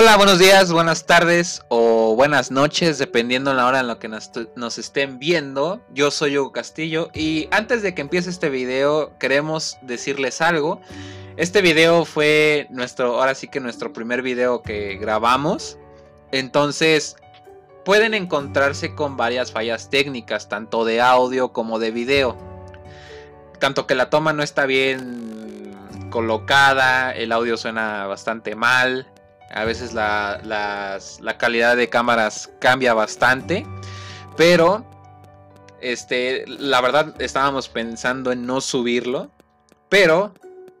[0.00, 4.78] Hola, buenos días, buenas tardes o buenas noches, dependiendo la hora en la que nos,
[4.78, 5.80] estén viendo.
[5.92, 10.80] Yo soy Hugo Castillo y antes de que empiece este video queremos decirles algo.
[11.36, 15.78] Este video fue nuestro, ahora sí que nuestro primer video que grabamos.
[16.30, 17.16] Entonces
[17.84, 22.38] pueden encontrarse con varias fallas técnicas, tanto de audio como de video.
[23.58, 25.76] Tanto que la toma no está bien
[26.10, 29.08] colocada, el audio suena bastante mal,
[29.50, 30.98] a veces la,
[31.38, 33.66] calidad de cámaras cambia bastante.
[34.36, 34.84] Pero,
[35.80, 39.30] este, la verdad estábamos pensando en no subirlo.
[39.88, 40.34] Pero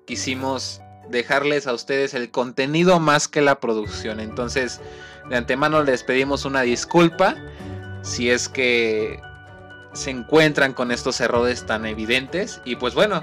[0.06, 4.20] quisimos dejarles a ustedes el contenido más que la producción.
[4.20, 4.80] Entonces,
[5.30, 7.36] de antemano les pedimos una disculpa
[8.02, 9.20] si es que
[9.92, 12.60] se encuentran con estos errores tan evidentes.
[12.64, 13.22] Y pues bueno,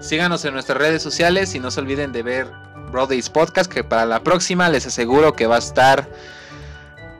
[0.00, 2.50] síganos en nuestras redes sociales y no se olviden de ver
[2.94, 6.08] Brody's Podcast, que para la próxima les aseguro que va a estar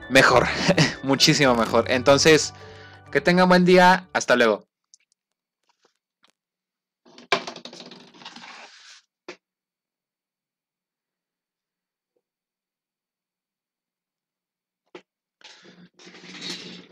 [0.09, 0.47] mejor,
[1.03, 1.91] muchísimo mejor.
[1.91, 2.53] Entonces,
[3.11, 4.65] que tengan buen día, hasta luego.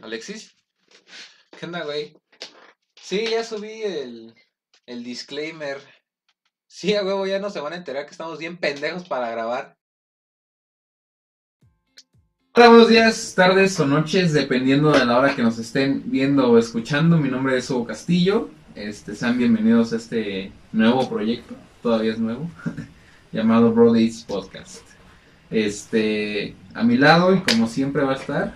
[0.02, 0.58] Alexis,
[1.58, 2.18] ¿qué onda, güey?
[3.02, 4.36] Sí, ya subí el,
[4.86, 5.80] el disclaimer
[6.76, 9.78] Sí, a huevo, ya no se van a enterar que estamos bien pendejos para grabar.
[12.56, 16.58] Hola, buenos días, tardes o noches, dependiendo de la hora que nos estén viendo o
[16.58, 17.18] escuchando.
[17.18, 18.50] Mi nombre es Hugo Castillo.
[18.74, 22.50] Este, sean bienvenidos a este nuevo proyecto, todavía es nuevo,
[23.32, 24.82] llamado Brody's Podcast.
[25.52, 28.56] Este, a mi lado y como siempre va a estar,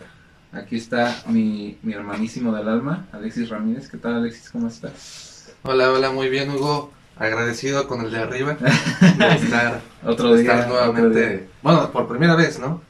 [0.52, 3.88] aquí está mi, mi hermanísimo del alma, Alexis Ramírez.
[3.88, 4.50] ¿Qué tal, Alexis?
[4.50, 5.54] ¿Cómo estás?
[5.62, 8.54] Hola, hola, muy bien, Hugo agradecido con el de arriba
[9.18, 12.82] de estar, otro día, nuevamente, bueno, por primera vez, ¿no?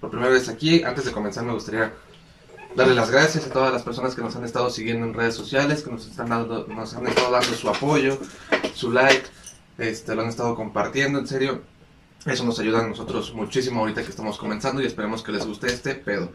[0.00, 0.82] Por primera vez aquí.
[0.82, 1.92] Antes de comenzar me gustaría
[2.74, 5.82] darle las gracias a todas las personas que nos han estado siguiendo en redes sociales,
[5.82, 8.18] que nos están dando, nos han estado dando su apoyo,
[8.74, 9.24] su like,
[9.78, 11.62] este, lo han estado compartiendo, en serio.
[12.26, 15.68] Eso nos ayuda a nosotros muchísimo ahorita que estamos comenzando y esperemos que les guste
[15.68, 16.30] este pedo.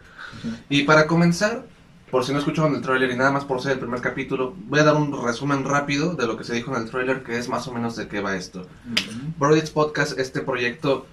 [0.68, 1.64] Y para comenzar,
[2.10, 4.80] por si no escucharon el tráiler y nada más por ser el primer capítulo, voy
[4.80, 7.48] a dar un resumen rápido de lo que se dijo en el tráiler, que es
[7.48, 8.66] más o menos de qué va esto.
[9.40, 11.06] Uh Podcast, este proyecto,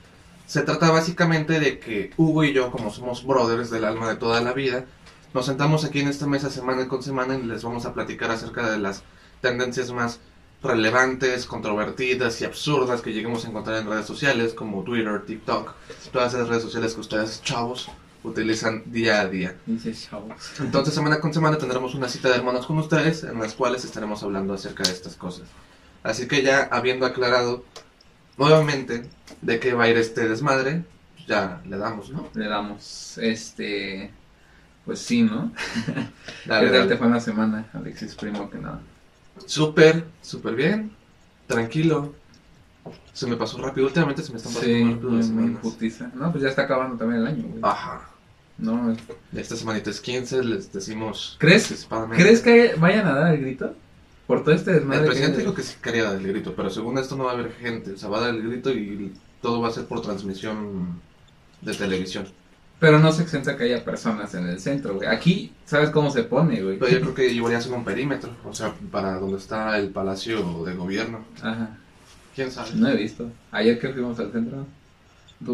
[0.45, 4.41] se trata básicamente de que Hugo y yo, como somos brothers del alma de toda
[4.41, 4.85] la vida,
[5.33, 8.71] nos sentamos aquí en esta mesa semana con semana y les vamos a platicar acerca
[8.71, 9.03] de las
[9.41, 10.19] tendencias más
[10.61, 15.73] relevantes, controvertidas y absurdas que lleguemos a encontrar en redes sociales como Twitter, TikTok,
[16.11, 17.89] todas esas redes sociales que ustedes, chavos,
[18.23, 19.55] utilizan día a día.
[19.67, 24.23] Entonces, semana con semana tendremos una cita de hermanos con ustedes en las cuales estaremos
[24.23, 25.47] hablando acerca de estas cosas.
[26.03, 27.63] Así que ya habiendo aclarado
[28.37, 29.09] nuevamente
[29.41, 30.83] de qué va a ir este desmadre,
[31.27, 32.29] ya le damos, ¿no?
[32.33, 34.11] Le damos, este,
[34.85, 35.51] pues sí, ¿no?
[36.45, 38.81] Dale, ¿Qué tal te fue una semana, Alexis, primo que nada?
[39.45, 40.91] Súper, súper bien,
[41.47, 42.13] tranquilo.
[43.13, 46.63] Se me pasó rápido, últimamente se me están pasando rápido las No, pues ya está
[46.63, 47.59] acabando también el año, güey.
[47.61, 48.12] Ajá.
[48.57, 48.95] No,
[49.35, 51.37] esta semanita es 15, les decimos.
[51.39, 53.75] ¿Crees, ¿Crees que vayan a dar el grito?
[54.27, 55.01] Por todo este desmadre.
[55.01, 57.33] El presidente dijo que sí quería dar el grito, pero según esto no va a
[57.33, 57.93] haber gente.
[57.93, 61.01] O sea, va a dar el grito y todo va a ser por transmisión
[61.61, 62.27] de televisión.
[62.79, 65.07] Pero no se exenta que haya personas en el centro, güey.
[65.07, 66.77] Aquí, ¿sabes cómo se pone, güey?
[66.77, 70.65] Pero yo creo que llevaría a un perímetro, o sea, para donde está el palacio
[70.65, 71.25] de gobierno.
[71.41, 71.77] Ajá.
[72.35, 72.71] ¿Quién sabe?
[72.75, 73.31] No he visto.
[73.51, 74.65] Ayer que fuimos al centro.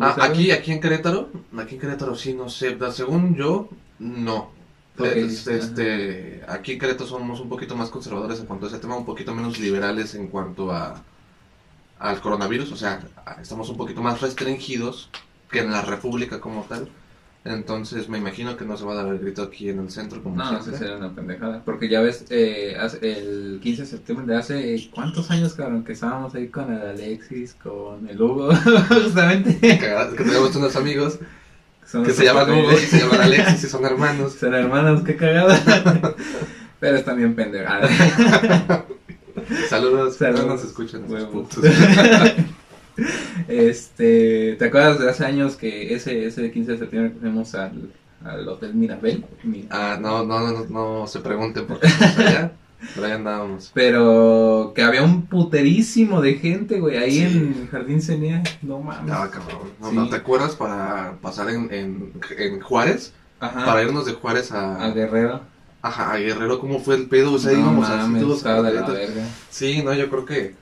[0.01, 3.69] Ah, aquí, aquí en Querétaro, aquí en Querétaro sí, no sé, según yo,
[3.99, 4.51] no.
[4.97, 8.97] Este, este, aquí en Querétaro somos un poquito más conservadores en cuanto a ese tema,
[8.97, 11.03] un poquito menos liberales en cuanto a
[11.99, 13.01] al coronavirus, o sea,
[13.41, 15.09] estamos un poquito más restringidos
[15.51, 16.87] que en la República como tal.
[17.49, 20.21] Entonces me imagino que no se va a dar el grito aquí en el centro
[20.21, 21.63] como No, eso sería una pendejada.
[21.65, 24.89] Porque ya ves, eh, el 15 de septiembre de hace...
[24.93, 25.83] ¿Cuántos años, cabrón?
[25.83, 28.53] Que estábamos ahí con el Alexis, con el Hugo,
[28.89, 29.57] justamente.
[29.59, 31.17] Que, tenemos unos amigos
[31.91, 34.33] que se llaman Hugo y se llaman Alexis y son hermanos.
[34.33, 35.59] Son hermanos, qué cagada.
[36.79, 37.89] Pero es también pendejada.
[39.67, 40.45] Saludos, Saludos.
[40.45, 41.03] no nos escuchan.
[43.47, 47.91] Este, ¿te acuerdas de hace años que ese, ese 15 de septiembre fuimos al,
[48.23, 49.25] al Hotel Mirabel?
[49.69, 52.51] Ah, no, no, no, no, se pregunten por qué allá.
[52.95, 53.71] Pero ahí andábamos.
[53.73, 58.41] Pero que había un puterísimo de gente, güey, ahí en el Jardín Cenea.
[58.61, 59.13] No mames.
[59.13, 59.95] Ah, cabrón.
[59.95, 63.13] No, ¿Te acuerdas para pasar en, en, en Juárez?
[63.41, 63.65] Ajá.
[63.65, 64.81] Para irnos de Juárez a...
[64.81, 65.41] A Guerrero.
[65.81, 67.33] Ajá, a Guerrero, ¿cómo fue el pedo?
[67.33, 69.27] O sea, no, íbamos mames, así todos de la verga.
[69.49, 70.55] Sí, no, yo creo que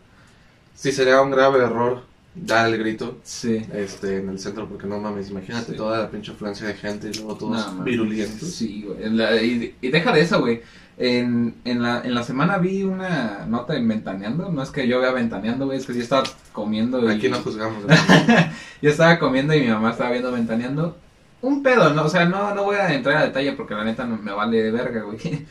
[0.75, 2.03] sí sería un grave error
[2.45, 3.65] dar el grito Sí.
[3.73, 5.77] este, en el centro, porque no mames, imagínate Sí.
[5.77, 8.49] toda la pinche afluencia de gente y luego todos No, virulentos.
[8.51, 9.03] Sí, güey.
[9.03, 10.61] En la- y, y deja de eso, güey.
[10.99, 14.51] En, en, la, en la semana vi una nota en Ventaneando.
[14.51, 15.77] No es que yo vea Ventaneando, güey.
[15.77, 16.23] Es que yo estaba
[16.53, 17.13] comiendo y...
[17.13, 17.83] Aquí no juzgamos.
[18.81, 20.97] Yo estaba comiendo y mi mamá estaba viendo Ventaneando.
[21.41, 22.05] Un pedo, ¿no?
[22.05, 24.61] O sea, no, no voy a entrar a detalle porque la neta no me vale
[24.63, 25.17] de verga, güey.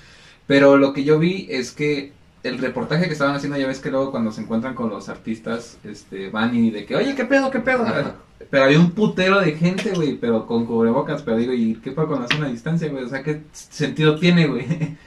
[0.49, 2.13] Pero lo que yo vi es que
[2.49, 5.79] el reportaje que estaban haciendo, ya ves que luego cuando se encuentran con los artistas,
[5.85, 7.85] este, van y de que, oye, ¿qué pedo, qué pedo?
[7.85, 8.17] Ajá.
[8.51, 12.09] Pero había un putero de gente, güey, pero con cubrebocas, pero digo, ¿y qué pasa
[12.09, 13.05] con la zona de distancia, güey?
[13.05, 14.67] O sea, ¿qué sentido tiene, güey?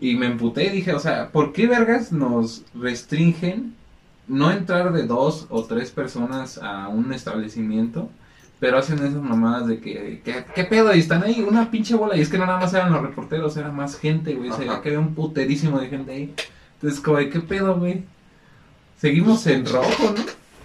[0.00, 3.74] Y me emputé y dije, o sea, ¿por qué vergas nos restringen
[4.26, 8.10] no entrar de dos o tres personas a un establecimiento?
[8.58, 10.94] Pero hacen esas mamadas de que, ¿qué, qué pedo?
[10.94, 12.16] Y están ahí una pinche bola.
[12.16, 14.50] Y es que no nada más eran los reporteros, era más gente, güey.
[14.50, 14.64] Se Ajá.
[14.64, 16.34] veía que había un puterísimo de gente ahí.
[16.84, 18.04] Entonces, como, de, ¿qué pedo, güey?
[19.00, 20.14] Seguimos en rojo,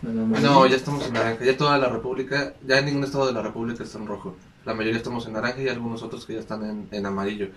[0.04, 0.40] ¿no?
[0.42, 1.46] No, ya estamos en naranja.
[1.46, 4.36] Ya toda la República, ya en ningún estado de la República está en rojo.
[4.66, 7.48] La mayoría estamos en naranja y algunos otros que ya están en, en amarillo.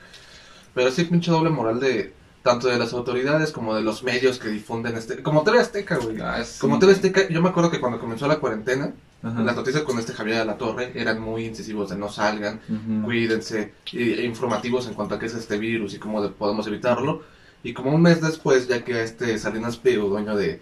[0.75, 2.13] Pero sí, pinche doble moral de
[2.45, 5.25] tanto de las autoridades como de los medios que difunden este.
[5.25, 6.21] Como TV Azteca, güey.
[6.21, 6.61] Ah, sí.
[6.61, 8.93] Como TV Azteca, yo me acuerdo que cuando comenzó la cuarentena,
[9.25, 9.41] Ajá.
[9.43, 12.61] las noticias con este Javier de la Torre eran muy incisivos de no salgan,
[13.05, 16.65] cuídense, y- e informativos en cuanto a qué es este virus y cómo de- podemos
[16.69, 17.23] evitarlo.
[17.63, 20.61] Y como un mes después, ya que este Salinas Pliego, dueño de,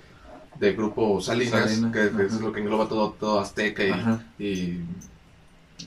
[0.58, 3.82] de Grupo Salinas, Salinas, que, es lo que engloba todo, todo Azteca
[4.38, 4.81] y,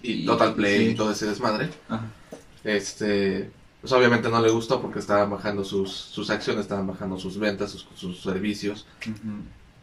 [0.01, 0.91] y, Total Play sí.
[0.91, 2.07] y todo ese desmadre, Ajá.
[2.63, 3.51] este
[3.83, 7.69] pues obviamente no le gustó porque estaban bajando sus, sus acciones, estaban bajando sus ventas,
[7.69, 8.87] sus, sus servicios.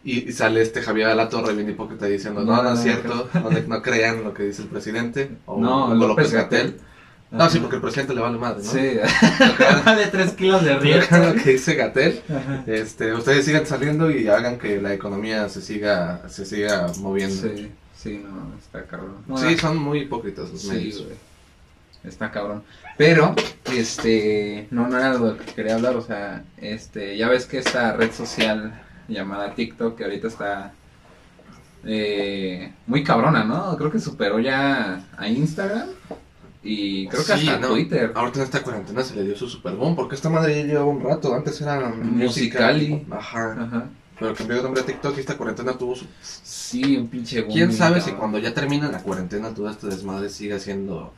[0.02, 2.80] Y, y sale este Javier de la Torre bien hipócrita diciendo, no, No, no, es
[2.80, 3.28] cierto,
[3.68, 5.36] no, crean lo que dice el presidente.
[5.44, 6.80] O, No, López Gatell.
[7.30, 8.70] No, sí, porque el presidente le vale madre, ¿no?
[8.70, 11.16] Sí, de 3 kilos de riesgo.
[11.16, 12.20] Lo que dice Gatel.
[12.66, 17.36] Este, ustedes sigan saliendo y hagan que la economía se siga, se siga moviendo.
[17.36, 19.16] Sí, Sí, sí, no, está cabrón.
[19.28, 21.04] No, son muy hipócritas los sí, medios.
[21.04, 21.16] güey.
[22.02, 22.64] Está cabrón.
[22.96, 23.34] Pero,
[23.72, 27.92] este, no, no era lo que quería hablar, o sea, este, ya ves que esta
[27.92, 28.72] red social
[29.06, 30.72] llamada TikTok, que ahorita está
[31.84, 33.76] eh, muy cabrona, ¿no?
[33.76, 35.88] Creo que superó ya a Instagram
[36.62, 38.12] y creo que Sí, hasta no, Twitter.
[38.14, 40.86] Ahorita en esta cuarentena se le dio su super boom, porque esta madre ya llevaba
[40.86, 41.34] un rato.
[41.34, 43.06] Antes era Musicali.
[43.10, 43.52] Ajá.
[43.60, 43.88] Ajá.
[44.18, 46.04] Pero cambió de nombre a TikTok y esta cuarentena tuvo su.
[46.22, 50.28] Sí, un pinche boom ¿Quién sabe si cuando ya termina la cuarentena todo este desmadre
[50.28, 51.14] siga siendo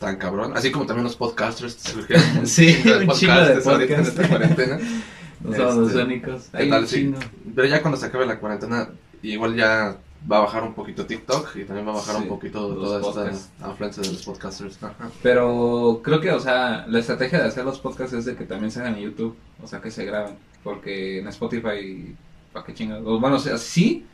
[0.00, 0.56] tan cabrón?
[0.56, 2.24] Así como también los podcasters surgieron.
[2.46, 4.78] Sí, un chingo de en esta cuarentena.
[5.44, 6.42] Los Este, únicos.
[6.50, 6.96] Sí.
[6.96, 7.18] chingo.
[7.54, 8.88] Pero ya cuando se acabe la cuarentena,
[9.22, 9.98] igual ya
[10.30, 13.00] va a bajar un poquito TikTok y también va a bajar Sí, un poquito toda
[13.00, 13.50] podcasts.
[13.56, 14.82] esta afluencia de los podcasters.
[14.82, 15.10] Ajá.
[15.22, 18.70] Pero creo que, o sea, la estrategia de hacer los podcasts es de que también
[18.70, 22.14] se hagan en YouTube, o sea, que se graben, porque en Spotify,
[22.52, 23.20] ¿para qué chingados?
[23.20, 24.06] Bueno, o sea, sí,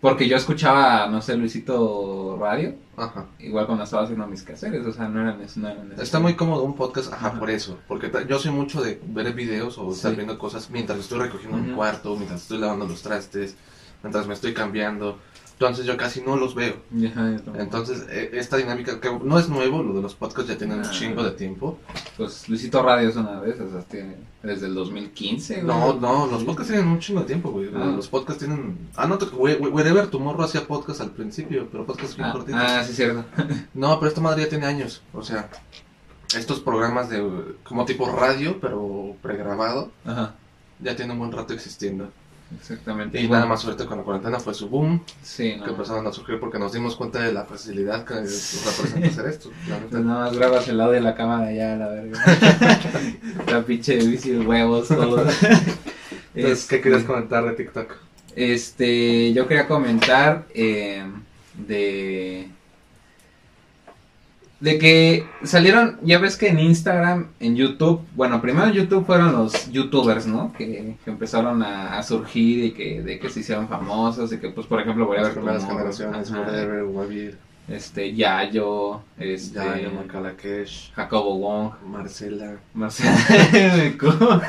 [0.00, 3.26] porque yo escuchaba, no sé, Luisito Radio, Ajá.
[3.38, 6.64] igual cuando estaba haciendo mis caseres, o sea, no eran, no eran Está muy cómodo
[6.64, 7.38] un podcast, ajá, Ajá.
[7.38, 7.78] por eso.
[7.86, 10.16] Porque yo soy mucho de ver videos o estar Sí.
[10.16, 11.76] viendo cosas mientras estoy recogiendo mi Ujú.
[11.76, 13.56] cuarto, mientras estoy lavando los trastes,
[14.02, 15.18] mientras me estoy cambiando.
[15.52, 16.74] Entonces yo casi no los veo.
[17.06, 17.36] Ajá.
[17.56, 20.84] Entonces, eh, esta dinámica, que no es nuevo, lo de los podcasts ya tienen un
[20.86, 20.90] Ah.
[20.90, 21.78] chingo de tiempo.
[22.16, 25.66] Pues Luisito Radio es una de esas, o sea, tiene desde el 2015, güey.
[25.66, 27.70] No, no, los podcasts tienen un chingo de tiempo, güey.
[27.76, 27.92] Ah.
[27.94, 28.88] Los podcasts tienen...
[28.96, 32.60] Ah, no, Wherever Tomorrow hacía podcast al principio, pero podcast bien Ah, cortitos.
[32.60, 33.24] ah, sí, cierto.
[33.74, 35.02] No, pero esta madre ya tiene años.
[35.12, 35.48] O sea,
[36.36, 37.22] estos programas de
[37.62, 40.34] como tipo radio, pero pregrabado, Ajá,
[40.80, 42.10] ya tiene un buen rato existiendo.
[42.58, 43.20] Exactamente.
[43.20, 45.64] Y nada más ahorita con la cuarentena fue su boom, Sí, no.
[45.64, 49.50] que empezaron a surgir porque nos dimos cuenta de la facilidad que representa hacer esto.
[49.90, 52.20] Pues nada más grabas el lado de la cámara ya, la verga.
[53.50, 55.24] la pinche bici, huevos, todo.
[56.34, 57.92] Entonces, ¿qué querías comentar de TikTok?
[58.34, 61.04] Este, yo quería comentar eh,
[61.54, 62.48] de
[64.62, 69.32] de que salieron, ya ves que en Instagram, en YouTube, bueno, primero en YouTube fueron
[69.32, 70.52] los YouTubers, ¿no?
[70.52, 74.50] Que, que empezaron a, a surgir y que de que se hicieron famosos, de que
[74.50, 79.90] pues por ejemplo voy a ver primeras Tomorrow, generaciones, ajá, Whatever, este Yayo, este Yayo,
[79.90, 83.16] Macalakesh, Jacobo Wong, Marcela, Marcela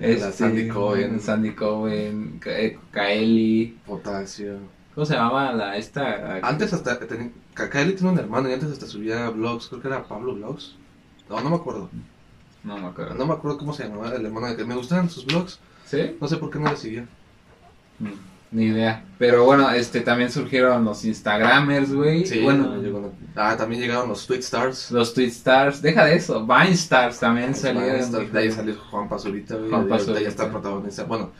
[0.00, 1.20] La Sandy Cohen.
[1.20, 4.75] Sandy Cohen, eh, Kaeli, Potasio.
[4.96, 6.40] ¿Cómo se llamaba la esta?
[6.42, 10.02] Antes hasta ten- Kaeli tiene un hermano y antes hasta subía vlogs, creo que era
[10.02, 10.74] Pablo Vlogs.
[11.30, 11.88] No, no me acuerdo.
[12.64, 13.14] No me acuerdo.
[13.14, 15.60] No me acuerdo cómo se llamaba el hermano de que me gustaban sus vlogs.
[15.84, 16.16] ¿Sí?
[16.20, 17.02] No sé por qué no le siguió.
[18.00, 18.08] Mm,
[18.52, 19.04] Ni idea.
[19.18, 22.26] Pero bueno, este también surgieron los Instagramers, güey.
[22.26, 24.90] Sí, bueno, llegó ah, también llegaron los Tweet Stars.
[24.90, 28.32] los Tweet Stars, deja de eso, Vine Stars también salieron.
[28.32, 29.70] De ahí salió Juan Pazurita, güey.
[29.70, 30.20] Juan Pazurita.
[30.22, 31.04] ya está protagonista.
[31.04, 31.30] Bueno,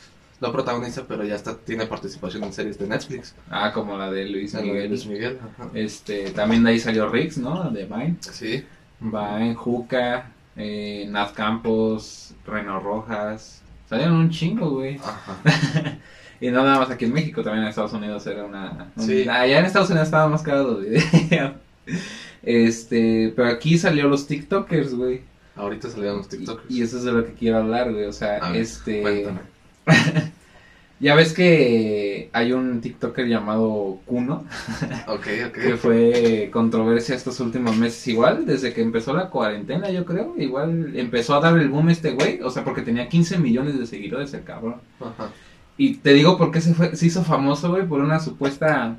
[0.41, 3.35] no protagoniza, pero ya está, tiene participación en series de Netflix.
[3.51, 4.89] Ah, como la de Luis Miguel.
[4.89, 5.39] Luis Miguel.
[5.75, 7.71] Este, también de ahí salió Riggs, ¿no?
[7.71, 8.17] De Vine.
[8.21, 8.65] Sí.
[9.01, 13.63] Vine, Juca, eh, Nat Campos, Reno Rojas.
[13.89, 14.97] Salieron un chingo, güey.
[14.97, 15.37] Ajá.
[16.41, 18.93] y no nada más aquí en México, también en Estados Unidos era una...
[18.99, 19.27] sí.
[19.29, 21.53] Allá en Estados Unidos estaban más caros los videos.
[22.43, 25.23] este, pero aquí salió los TikTokers, güey.
[25.55, 26.71] Ahorita salieron los TikTokers.
[26.71, 28.05] Y, eso es de lo que quiero hablar, güey.
[28.05, 29.01] O sea, este...
[29.01, 29.56] Cuéntame.
[31.01, 34.45] ya ves que hay un TikToker llamado Kuno.
[35.07, 35.53] ok, ok.
[35.53, 40.35] Que fue controversia estos últimos meses igual, desde que empezó la cuarentena, yo creo.
[40.37, 42.41] Igual empezó a dar el boom este güey.
[42.43, 44.77] O sea, porque tenía 15 millones de seguidores el cabrón.
[45.01, 45.31] Ajá.
[45.79, 48.97] Y te digo por qué se, fue, se hizo famoso, güey, por una supuesta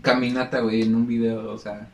[0.00, 1.88] caminata, güey, en un video, o sea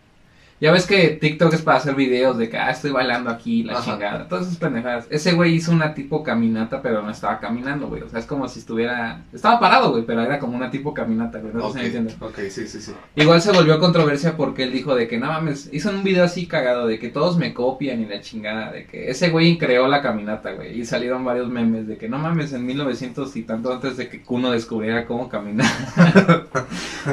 [0.60, 3.82] ya ves que TikTok es para hacer videos de que, ah, estoy bailando aquí, la
[3.82, 5.06] chingada, todas esas pendejadas.
[5.10, 8.02] Ese güey hizo una tipo caminata, pero no estaba caminando, güey.
[8.02, 9.22] O sea, es como si estuviera.
[9.32, 11.52] Estaba parado, güey, pero era como una tipo caminata, güey.
[11.52, 12.92] No sé si me Ok, sí, sí, sí.
[13.16, 16.46] Igual se volvió controversia porque él dijo de que, no mames, hizo un video así
[16.46, 20.02] cagado, de que todos me copian y la chingada, de que ese güey creó la
[20.02, 20.78] caminata, güey.
[20.78, 24.22] Y salieron varios memes de que, no mames, en 1900 y tanto antes de que
[24.22, 25.66] Kuno descubriera cómo caminar.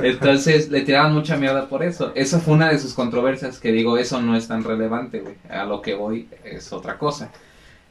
[0.04, 2.12] Entonces le tiraban mucha mierda por eso.
[2.14, 3.31] Esa fue una de sus controversias
[3.62, 5.36] que digo, eso no es tan relevante, güey.
[5.50, 7.32] A lo que voy es otra cosa.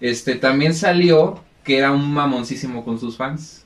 [0.00, 3.64] Este, también salió que era un mamoncísimo con sus fans.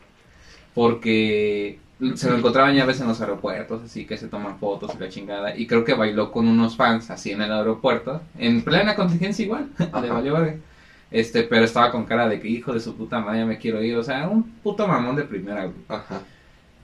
[0.74, 1.78] Porque
[2.16, 4.98] se lo encontraban ya a veces en los aeropuertos, así que se toman fotos y
[4.98, 5.56] la chingada.
[5.56, 9.68] Y creo que bailó con unos fans así en el aeropuerto, en plena contingencia igual,
[10.02, 10.36] le valió
[11.10, 13.96] Este, pero estaba con cara de que hijo de su puta madre, me quiero ir.
[13.96, 16.22] O sea, un puto mamón de primera, Ajá.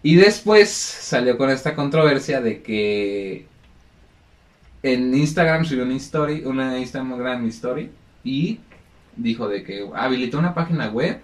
[0.03, 3.47] Y después salió con esta controversia de que
[4.83, 7.91] en Instagram subió una story, una Instagram story
[8.25, 8.61] y
[9.17, 11.21] dijo de que habilitó una página web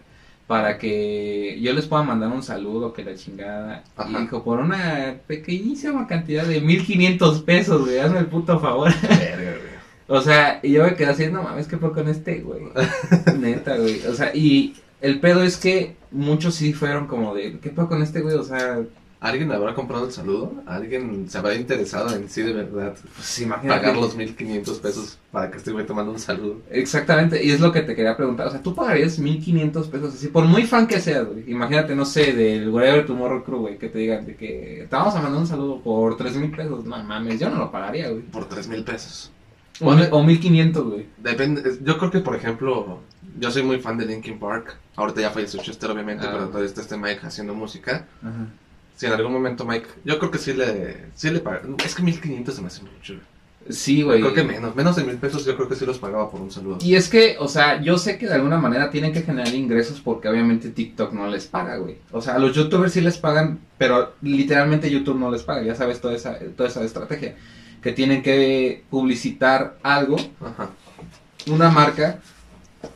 [0.47, 3.83] para que yo les pueda mandar un saludo, que la chingada.
[4.09, 8.93] Y dijo, por una pequeñísima cantidad de 1500 pesos, güey, hazme el puto favor.
[10.09, 12.63] o sea, y yo me quedé así, no mames, que fue con este, güey.
[13.39, 14.07] Neta, güey.
[14.07, 18.01] O sea, y el pedo es que muchos sí fueron como de, ¿qué fue con
[18.03, 18.37] este, güey?
[18.37, 18.79] O sea,
[19.19, 20.53] ¿Alguien habrá comprado el saludo?
[20.67, 22.95] ¿Alguien se habrá interesado en sí de verdad?
[23.17, 26.61] Pues Pagar los 1500 pesos para que este güey tomando un saludo.
[26.71, 28.49] Exactamente, y es lo que te quería preguntar.
[28.49, 30.29] O sea, ¿tú pagarías 1500 pesos así?
[30.29, 31.51] Por muy fan que seas, güey.
[31.51, 35.15] Imagínate, no sé, del de Tomorrow Crew, güey, que te digan de que te vamos
[35.15, 36.85] a mandar un saludo por 3000 pesos.
[36.85, 38.23] No mames, yo no lo pagaría, güey.
[38.23, 39.33] Por 3000 pesos.
[39.81, 41.07] O, o 1500, güey.
[41.17, 43.01] Depende, yo creo que, por ejemplo,
[43.39, 44.77] yo soy muy fan de Linkin Park.
[44.95, 48.07] Ahorita ya falleció Chester, obviamente, ah, pero todavía está este Mike haciendo música.
[48.23, 48.47] Ajá.
[48.97, 51.43] Si en algún momento Mike, yo creo que sí le, sí le
[51.85, 53.15] Es que 1500 se me hace mucho.
[53.69, 54.21] Sí, güey.
[54.21, 56.51] Creo que menos, menos de mil pesos yo creo que sí los pagaba por un
[56.51, 56.79] saludo.
[56.81, 60.01] Y es que, o sea, yo sé que de alguna manera tienen que generar ingresos
[60.01, 61.99] porque obviamente TikTok no les paga, güey.
[62.13, 65.75] O sea, a los youtubers sí les pagan, pero literalmente YouTube no les paga, ya
[65.75, 67.37] sabes toda esa, toda esa estrategia.
[67.83, 70.71] Que tienen que publicitar algo, Ajá.
[71.47, 72.21] una marca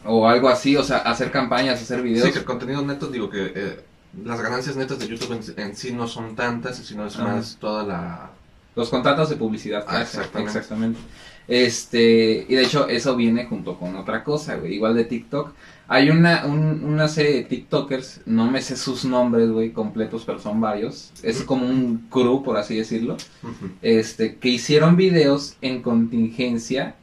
[0.04, 2.26] o algo así, o sea, hacer campañas, hacer videos.
[2.26, 3.80] Sí, que contenidos netos, digo que eh,
[4.24, 8.30] las ganancias netas de YouTube en, sí no son tantas, sino es más toda la...
[8.76, 9.84] Los contratos de publicidad.
[9.88, 10.58] Ah, exactamente.
[10.58, 11.00] exactamente.
[11.48, 15.52] Este, y de hecho eso viene junto con otra cosa, güey, igual de TikTok.
[15.88, 20.60] Hay una, una serie de TikTokers, no me sé sus nombres, güey, completos, pero son
[20.60, 21.12] varios.
[21.24, 23.16] Es como un crew, por así decirlo.
[23.82, 26.94] Este, que hicieron videos en contingencia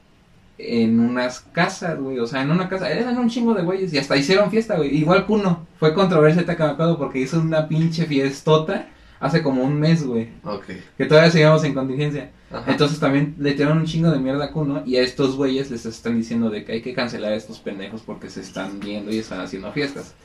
[0.57, 2.19] en unas casas, güey.
[2.19, 2.91] O sea, en una casa.
[2.91, 3.93] Eran un chingo de güeyes.
[3.93, 4.95] Y hasta hicieron fiesta, güey.
[4.95, 5.67] Igual Puno.
[5.79, 8.87] Fue controversia te acuerdo porque hizo una pinche fiestota
[9.19, 10.29] hace como un mes, güey.
[10.43, 10.65] Ok.
[10.97, 12.31] Que todavía seguimos en contingencia.
[12.65, 14.83] Entonces también le tiraron un chingo de mierda a Kuno.
[14.85, 18.01] Y a estos güeyes les están diciendo de que hay que cancelar a estos pendejos
[18.01, 20.15] porque se están viendo y están haciendo fiestas.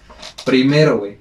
[0.45, 1.19] Primero, güey.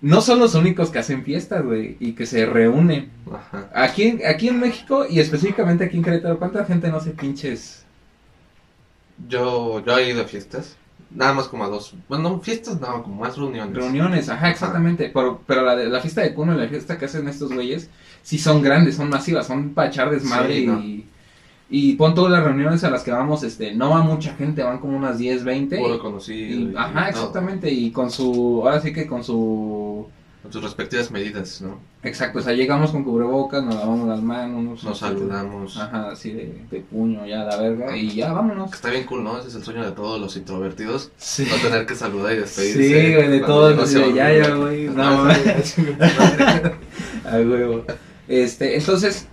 [0.00, 3.10] No son los únicos que hacen fiestas, güey, y que se reúnen.
[3.32, 3.68] Ajá.
[3.74, 7.84] Aquí, aquí en México y específicamente aquí en Querétaro, ¿cuánta gente no se pinches
[9.26, 10.76] yo, yo he ido a fiestas.
[11.10, 11.94] Nada más como a dos.
[12.08, 13.74] Bueno, fiestas no, como más reuniones.
[13.74, 15.10] Reuniones, ajá, exactamente.
[15.12, 17.88] Pero, pero la, la fiesta de Cuno y la fiesta que hacen estos güeyes,
[18.22, 21.06] sí son grandes, son masivas, son para echar desmadre y.
[21.70, 24.78] Y pon todas las reuniones a las que vamos, este, no va mucha gente, van
[24.78, 25.76] como unas 10, 20.
[25.76, 26.78] Puro conocido.
[26.78, 30.08] ajá, exactamente, y con su, ahora sí que con su
[30.50, 31.78] sus respectivas medidas, ¿no?
[32.02, 35.76] Exacto, o sea, llegamos con cubrebocas, nos lavamos las manos, nos, saludamos.
[35.76, 38.72] Ajá, así de, puño, ya la verga, y ya vámonos.
[38.72, 39.38] Está bien cool, ¿no?
[39.38, 41.10] Ese es el sueño de todos los introvertidos.
[41.16, 41.46] Sí.
[41.50, 42.82] No tener que saludar y despedirse.
[42.82, 44.88] Sí, güey, de todos los de ya, ya, güey.
[44.88, 45.28] No,
[47.24, 47.84] A huevo.
[48.26, 49.26] Este, entonces,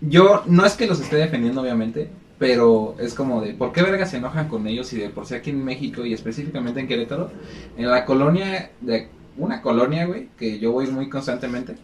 [0.00, 4.06] yo no es que los esté defendiendo, obviamente, pero es como de, ¿por qué verga
[4.06, 7.30] se enojan con ellos y de por sí aquí en México y específicamente en Querétaro?
[7.76, 11.76] En la colonia, de una colonia, güey, que yo voy muy constantemente.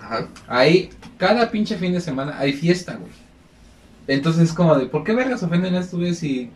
[0.00, 0.28] Ajá.
[0.46, 3.12] Ahí, cada pinche fin de semana hay fiesta, güey.
[4.06, 6.50] Entonces es como de, ¿por qué vergas ofenden a estos güeyes y...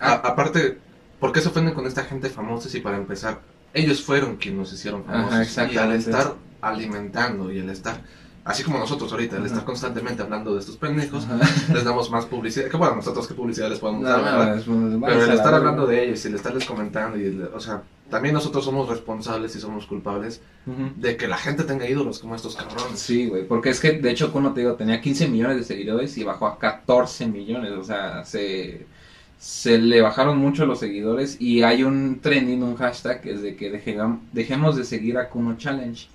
[0.00, 0.78] aparte,
[1.18, 3.40] ¿por qué se ofenden con esta gente famosa si para empezar,
[3.72, 5.56] ellos fueron quienes nos hicieron famosos?
[5.72, 8.00] y al estar alimentando y el estar
[8.44, 11.26] así como nosotros ahorita, el estar constantemente hablando de estos pendejos,
[11.72, 12.68] les damos más publicidad.
[12.68, 16.28] Que bueno, nosotros qué publicidad les podemos dar, pero el estar hablando de ellos y
[16.28, 20.42] el estarles comentando, y o sea, también nosotros somos responsables y somos culpables
[20.96, 22.98] de que la gente tenga ídolos como estos cabrones.
[22.98, 26.16] Sí, güey, porque es que de hecho, como te digo, tenía 15 millones de seguidores
[26.18, 28.86] y bajó a 14 millones, o sea, se
[29.40, 33.56] se le bajaron mucho los seguidores y hay un trending, un hashtag que es de
[33.56, 36.08] que dejemos de seguir a Kuno Challenge.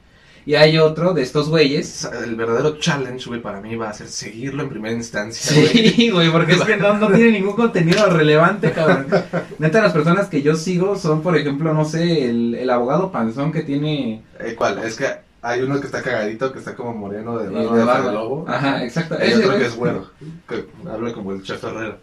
[0.46, 2.08] Y hay otro de estos güeyes.
[2.24, 5.56] El verdadero challenge, güey, para mí va a ser seguirlo en primera instancia.
[5.56, 9.08] Sí, güey, porque es que no, tiene ningún contenido relevante, cabrón.
[9.58, 13.64] Neta, las personas que yo sigo son, por ejemplo, no sé, el, abogado panzón que
[13.64, 14.22] tiene.
[14.40, 14.80] Eh, ¿Cuál?
[14.80, 15.08] Es que
[15.42, 18.46] hay uno que está cagadito, que está como moreno de barba de, lobo.
[18.48, 19.18] Ajá, exacto.
[19.20, 20.12] Hay otro que es güero,
[20.48, 21.98] que habla como el chef Herrera.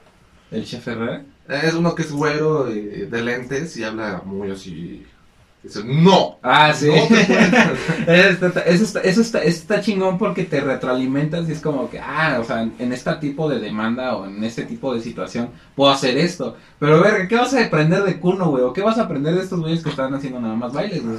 [0.50, 1.24] ¿El chef Herrera?
[1.48, 5.06] Es uno que es güero de lentes y habla muy así
[5.84, 6.38] No.
[6.42, 6.88] Ah, sí.
[8.06, 12.62] eso, está, eso, está, chingón porque te retroalimentas y es como que, ah, o sea,
[12.62, 16.56] en este tipo de demanda o en este tipo de situación puedo hacer esto.
[16.80, 18.64] Pero, ver, ¿qué vas a aprender de Kuno, güey?
[18.64, 21.18] ¿O qué vas a aprender de estos güeyes que están haciendo nada más bailes, güey?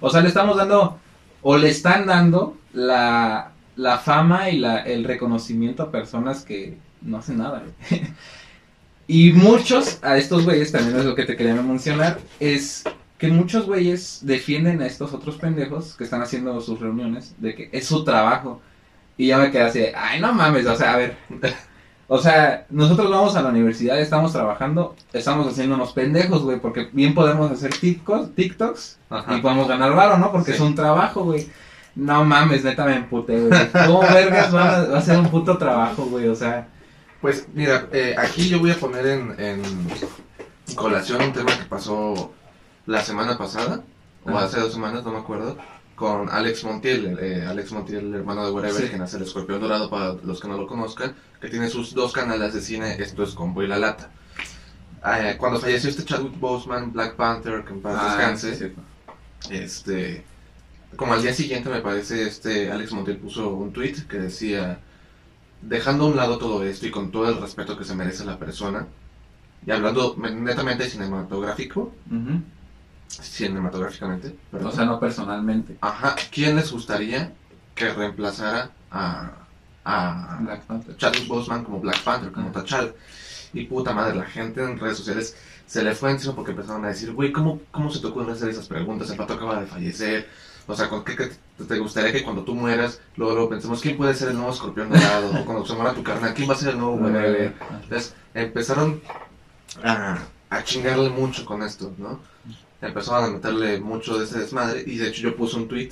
[0.00, 0.98] O sea, le estamos dando,
[1.40, 7.18] o le están dando la, la fama y la, el reconocimiento a personas que no
[7.18, 8.02] hacen nada, güey.
[9.06, 12.84] y muchos, a estos güeyes, también es lo que te quería mencionar, es
[13.22, 17.68] que muchos güeyes defienden a estos otros pendejos que están haciendo sus reuniones de que
[17.70, 18.60] es su trabajo.
[19.16, 21.16] Y ya me quedé así, ay, no mames, o sea, a ver.
[22.08, 26.88] o sea, nosotros vamos a la universidad, estamos trabajando, estamos haciendo unos pendejos, güey, porque
[26.90, 28.98] bien podemos hacer TikToks, TikToks
[29.36, 30.32] y podemos ganar varo, ¿no?
[30.32, 31.48] Porque es un trabajo, güey.
[31.94, 33.70] No mames, neta me emputé, güey.
[33.86, 36.26] ¿Cómo vergas va a, ser un puto trabajo, güey?
[36.26, 36.66] O sea.
[37.20, 39.62] Pues mira, eh, aquí yo voy a poner en, en
[40.74, 42.32] colación un tema que pasó
[42.86, 43.82] la semana pasada,
[44.24, 45.56] o hace dos semanas, no me acuerdo,
[45.94, 49.88] con Alex Montiel, eh, Alex Montiel, el hermano de Wherever, que nace el escorpión dorado
[49.88, 53.34] para los que no lo conozcan, que tiene sus dos canales de cine, esto es
[53.34, 54.10] Combo y La Lata.
[55.04, 58.74] Eh, cuando falleció este Chadwick Boseman, Black Panther, que en paz ah, descanse,
[59.50, 60.24] este,
[60.96, 64.80] como al día siguiente me parece, este Alex Montiel puso un tweet que decía,
[65.60, 68.38] dejando a un lado todo esto y con todo el respeto que se merece la
[68.38, 68.86] persona,
[69.64, 71.92] y hablando netamente cinematográfico,
[73.20, 74.36] cinematográficamente.
[74.52, 75.76] O sea, no personalmente.
[75.80, 76.16] Ajá.
[76.30, 77.32] ¿Quién les gustaría
[77.74, 79.30] que reemplazara a,
[79.84, 80.96] a Black Panther.
[80.96, 82.92] Chadwick Boseman como Black Panther, como T'Challa?
[83.52, 86.88] Y puta madre, la gente en redes sociales se le fue encima porque empezaron a
[86.88, 89.10] decir, güey, ¿cómo, ¿cómo se te ocurre hacer esas preguntas?
[89.10, 90.28] El pato acaba de fallecer.
[90.66, 91.16] O sea, ¿con qué,
[91.66, 95.30] te gustaría que cuando tú mueras, luego, pensemos quién puede ser el nuevo escorpión dorado?
[95.30, 97.52] o cuando se muera tu carnal, ¿quién va a ser el nuevo bebé?
[97.82, 99.02] Entonces, empezaron
[99.82, 100.18] a,
[100.50, 102.20] a chingarle mucho con esto, ¿no?
[102.82, 105.90] Empezaron a meterle mucho de ese desmadre y de hecho yo puse un tweet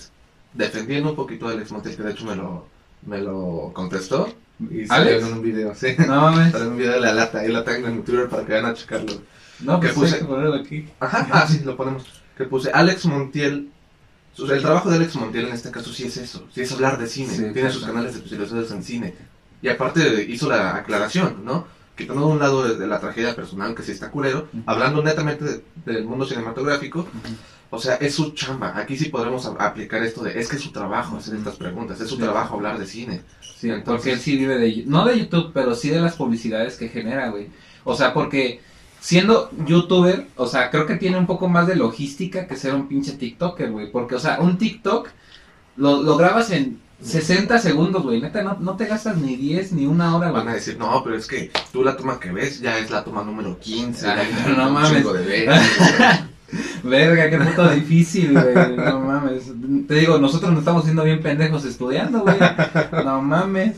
[0.52, 2.66] defendiendo un poquito a Alex Montiel que de hecho me lo,
[3.06, 4.28] me lo contestó
[4.68, 5.94] y salió en un video, sí.
[6.06, 6.54] No mames.
[6.54, 8.74] en un video de la lata, ahí lo tengo en Twitter para que vayan a
[8.74, 9.22] checarlo.
[9.60, 10.18] No, que pues puse.
[10.18, 10.88] que ponerlo aquí.
[11.00, 12.04] Ajá, ah, sí, lo ponemos.
[12.36, 13.70] Que puse Alex Montiel.
[14.38, 17.06] El trabajo de Alex Montiel en este caso sí es eso, sí es hablar de
[17.08, 19.14] cine, tiene sus canales de especializados en cine.
[19.60, 21.66] Y aparte hizo la aclaración, ¿no?
[22.00, 26.04] Quitando de un lado de, la tragedia personal, que sí está culero, hablando netamente del
[26.04, 27.06] mundo cinematográfico,
[27.70, 28.76] o sea, es su chamba.
[28.76, 32.08] Aquí sí podremos aplicar esto de, es que es su trabajo hacer estas preguntas, es
[32.08, 33.22] su trabajo hablar de cine.
[33.40, 36.76] Sí, Entonces, porque él sí vive de, no de YouTube, pero sí de las publicidades
[36.76, 37.48] que genera, güey.
[37.84, 38.60] O sea, porque
[38.98, 42.88] siendo youtuber, o sea, creo que tiene un poco más de logística que ser un
[42.88, 43.92] pinche TikToker, güey.
[43.92, 45.08] Porque, o sea, un TikTok
[45.76, 48.20] lo, lo grabas en 60 segundos, güey.
[48.20, 50.42] Neta, no, no, te gastas ni 10 ni una hora, güey.
[50.42, 53.04] Van a decir, no, pero es que tú la toma que ves ya es la
[53.04, 54.08] toma número 15.
[54.08, 55.04] Ay, no mames.
[56.82, 58.76] Verga, qué puto difícil, güey.
[58.76, 59.44] No mames.
[59.86, 62.36] Te digo, nosotros nos estamos siendo bien pendejos estudiando, güey.
[63.04, 63.76] No mames.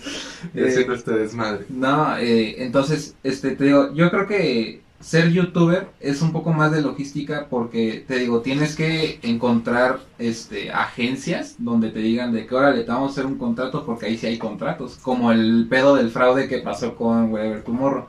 [0.55, 1.67] Y haciendo este desmadre.
[1.69, 6.71] No, eh, entonces, este, te digo, yo creo que ser youtuber es un poco más
[6.73, 12.55] de logística porque te digo, tienes que encontrar este agencias donde te digan de que
[12.55, 15.97] ahora le vamos a hacer un contrato porque ahí sí hay contratos, como el pedo
[15.97, 18.07] del fraude que pasó con Whatever Tomorrow,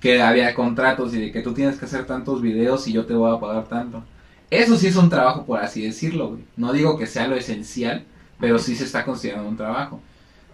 [0.00, 3.14] que había contratos y de que tú tienes que hacer tantos videos y yo te
[3.14, 4.02] voy a pagar tanto.
[4.50, 6.44] Eso sí es un trabajo por así decirlo, güey.
[6.56, 8.04] No digo que sea lo esencial,
[8.40, 10.00] pero sí se está considerando un trabajo.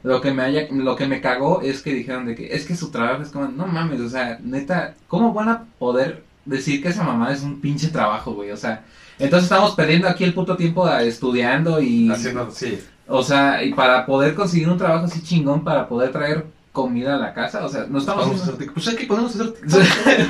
[0.06, 2.76] Lo que me haya, lo que me cagó es que dijeron de que es que
[2.76, 6.90] su trabajo es como, no mames, o sea, neta, ¿cómo van a poder decir que
[6.90, 8.52] esa mamá es un pinche trabajo, güey?
[8.52, 8.84] O sea,
[9.18, 12.08] entonces estamos perdiendo aquí el puto tiempo estudiando y...
[12.08, 12.78] Haciendo, sí.
[13.08, 17.18] O sea, y para poder conseguir un trabajo así chingón, para poder traer comida a
[17.18, 18.30] la casa, o sea, no estamos...
[18.74, 19.54] Pues hay que ponernos a hacer...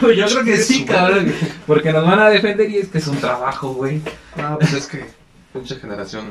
[0.17, 1.31] Yo creo que sí, cabrón,
[1.67, 4.01] porque nos van a defender y es que es un trabajo, güey.
[4.39, 5.05] No, pues es que
[5.53, 6.25] pinche generación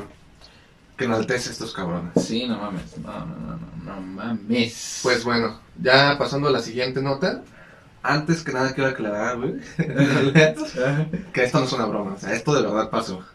[0.97, 2.11] que enaltece estos cabrones.
[2.23, 2.97] Sí, no mames.
[2.97, 4.99] No, no, no, no, mames.
[5.03, 7.43] Pues bueno, ya pasando a la siguiente nota.
[8.01, 9.55] Antes que nada quiero aclarar, güey,
[11.33, 13.25] que esto no es una broma, o sea, esto de verdad pasó.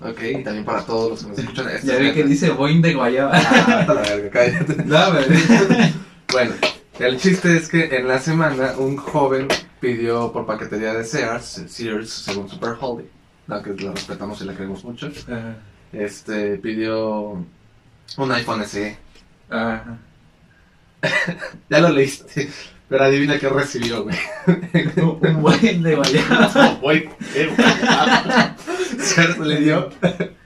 [0.00, 1.68] Ok, y también para todos los que nos escuchan.
[1.70, 3.32] Esto ya vi que dice Boing de Guayaba.
[3.34, 4.84] Ah, la verga, cállate.
[4.84, 4.98] No,
[6.30, 6.52] bueno,
[7.00, 9.48] el chiste es que en la semana un joven
[9.80, 13.06] pidió por paquetería de Sears, Sears según Super Holly,
[13.48, 15.10] la que la respetamos y la queremos mucho.
[15.26, 15.56] Ajá
[15.92, 17.44] este, pidió
[18.16, 18.96] un iPhone SE.
[19.50, 19.98] Ajá.
[21.70, 22.48] ya lo leíste.
[22.88, 24.16] Pero adivina qué recibió, güey.
[24.96, 26.72] un buen de guayaba.
[26.72, 28.56] un buen de guayaba.
[29.44, 29.90] Le dio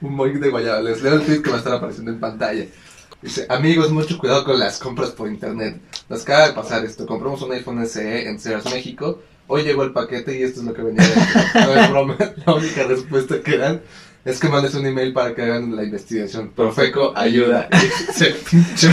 [0.01, 0.81] un buen de guayaba.
[0.81, 2.65] Les leo el tweet que va a estar apareciendo en pantalla.
[3.21, 5.79] Dice, amigos, mucho cuidado con las compras por internet.
[6.09, 7.05] Nos acaba de pasar esto.
[7.05, 9.21] Compramos un iPhone SE en Sears México.
[9.47, 11.03] Hoy llegó el paquete y esto es lo que venía
[11.55, 12.17] No es broma.
[12.45, 13.81] La única respuesta que dan
[14.25, 16.51] es que mandes un email para que hagan la investigación.
[16.55, 17.67] Profeco, ayuda.
[18.13, 18.87] Se pinche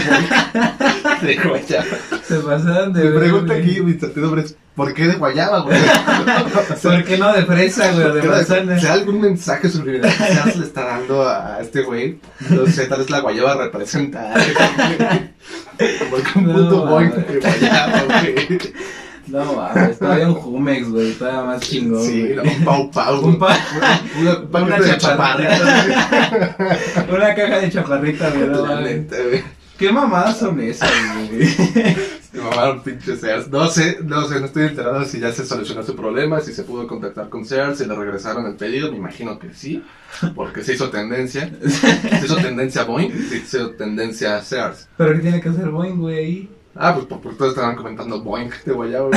[1.23, 1.85] de guayaba.
[2.27, 3.05] Se pasaron de.
[3.05, 5.79] Me pregunta aquí, mi incertidumbre es: ¿por qué de guayaba, güey?
[6.83, 8.13] ¿Por qué no de fresa, güey?
[8.13, 8.81] De manzana.
[8.81, 10.13] Si algún mensaje subliminal
[10.53, 14.35] que le está dando a este güey, no sé, tal vez la guayaba representa.
[16.35, 18.59] Como un puto boy de guayaba, güey.
[19.31, 22.05] No mames, todavía un Jumex, güey, todavía más chingón.
[22.05, 23.25] Sí, un Pau Pau.
[23.25, 23.57] Un pa
[24.19, 26.57] una, una, una chaparrita.
[27.09, 29.43] una caja de chaparrita, güey.
[29.79, 30.91] ¿Qué mamadas son esas,
[31.31, 31.47] güey?
[32.31, 33.49] Se mamaron pinches Sears.
[33.49, 36.63] No sé, no sé, no estoy enterado si ya se solucionó su problema, si se
[36.63, 38.91] pudo contactar con Sears, si le regresaron el pedido.
[38.93, 39.83] Me imagino que sí,
[40.37, 41.51] porque se hizo tendencia.
[41.63, 44.89] Se hizo tendencia Boeing, se hizo tendencia Sears.
[44.97, 46.49] ¿Pero qué tiene que hacer Boeing, güey?
[46.75, 49.11] Ah, pues porque todos estaban comentando Boeing de Guayabo.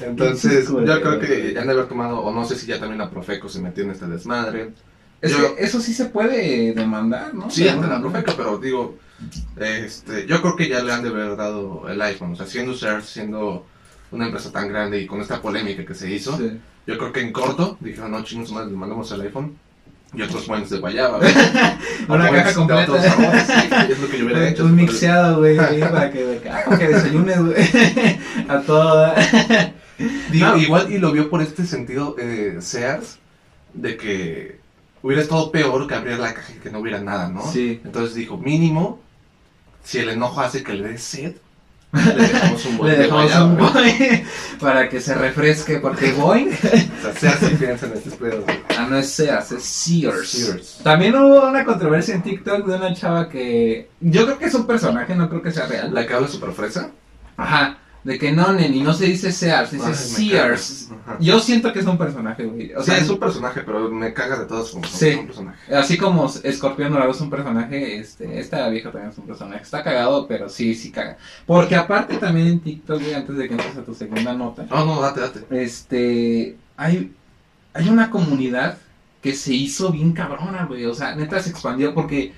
[0.00, 2.98] Entonces, yo creo que ya han de haber tomado, o no sé si ya también
[2.98, 4.72] la Profeco se metió en este desmadre.
[5.20, 7.50] eso sí se puede demandar, ¿no?
[7.50, 8.96] Sí, ante la Profeco, pero digo,
[9.56, 12.32] este, yo creo que ya le han de haber dado el iPhone.
[12.32, 13.64] O sea, siendo Sears, siendo
[14.10, 16.38] una empresa tan grande y con esta polémica que se hizo,
[16.86, 19.56] yo creo que en corto dijeron, no, chingos más, le mandamos el iPhone
[20.16, 21.18] y otros buenos de guayaba,
[22.08, 23.44] Una caja completa.
[23.44, 24.64] sí, es lo que yo hubiera hecho.
[24.64, 27.54] Un mixeado, güey, para que, para que desayunes, güey.
[28.48, 29.12] A todo.
[30.30, 33.18] Digo, igual y lo vio por este sentido eh, Sears,
[33.74, 34.58] de que
[35.02, 37.50] hubiera estado peor que abrir la caja y que no hubiera nada, ¿no?
[37.50, 37.80] Sí.
[37.84, 39.00] Entonces dijo, mínimo,
[39.84, 41.36] si el enojo hace que le dé sed,
[41.92, 44.24] le dejamos un boing.
[44.60, 46.48] para que se refresque, porque Boeing.
[46.52, 48.44] o sea, Sears piensa en estos pedos.
[48.76, 50.80] Ah, no es Sears, es Sears.
[50.82, 53.90] También hubo una controversia en TikTok de una chava que.
[54.00, 55.92] Yo creo que es un personaje, no creo que sea real.
[55.94, 56.90] ¿La que habla super fresa?
[57.36, 57.78] Ajá.
[58.06, 60.90] De que no, Neni, no se dice Sears, se dice Sears.
[61.18, 62.72] Yo siento que es un personaje, güey.
[62.74, 65.16] O sea, es un personaje, pero me caga de todos como sí.
[65.18, 65.74] un personaje.
[65.74, 69.64] Así como Escorpión Dorado es un personaje, este, esta vieja también es un personaje.
[69.64, 71.18] Está cagado, pero sí, sí caga.
[71.46, 74.64] Porque aparte también en TikTok, güey, antes de que entres a tu segunda nota.
[74.70, 75.40] No, no, date, date.
[75.50, 77.12] Este, hay,
[77.74, 78.78] hay una comunidad
[79.20, 80.84] que se hizo bien cabrona, güey.
[80.84, 82.32] O sea, neta se expandió porque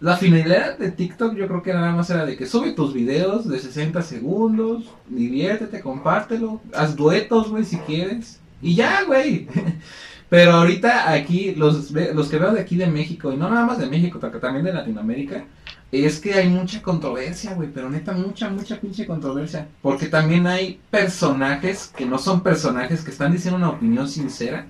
[0.00, 3.48] la finalidad de TikTok yo creo que nada más era de que sube tus videos
[3.48, 8.40] de 60 segundos, diviértete, compártelo, haz duetos, güey, si quieres.
[8.62, 9.48] Y ya, güey.
[10.28, 13.78] Pero ahorita aquí, los, los que veo de aquí de México, y no nada más
[13.78, 15.44] de México, también de Latinoamérica,
[15.90, 19.68] es que hay mucha controversia, güey, pero neta, mucha, mucha pinche controversia.
[19.80, 24.66] Porque también hay personajes que no son personajes, que están diciendo una opinión sincera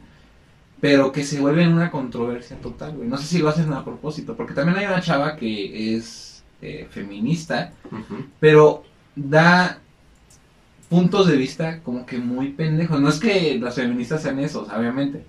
[0.81, 3.09] pero que se vuelve una controversia total, güey.
[3.09, 6.87] No sé si lo hacen a propósito, porque también hay una chava que es eh,
[6.91, 7.73] feminista,
[8.39, 8.85] pero
[9.17, 9.81] da
[10.89, 13.01] puntos de vista como que muy pendejos.
[13.01, 15.25] No es que las feministas sean esos, obviamente,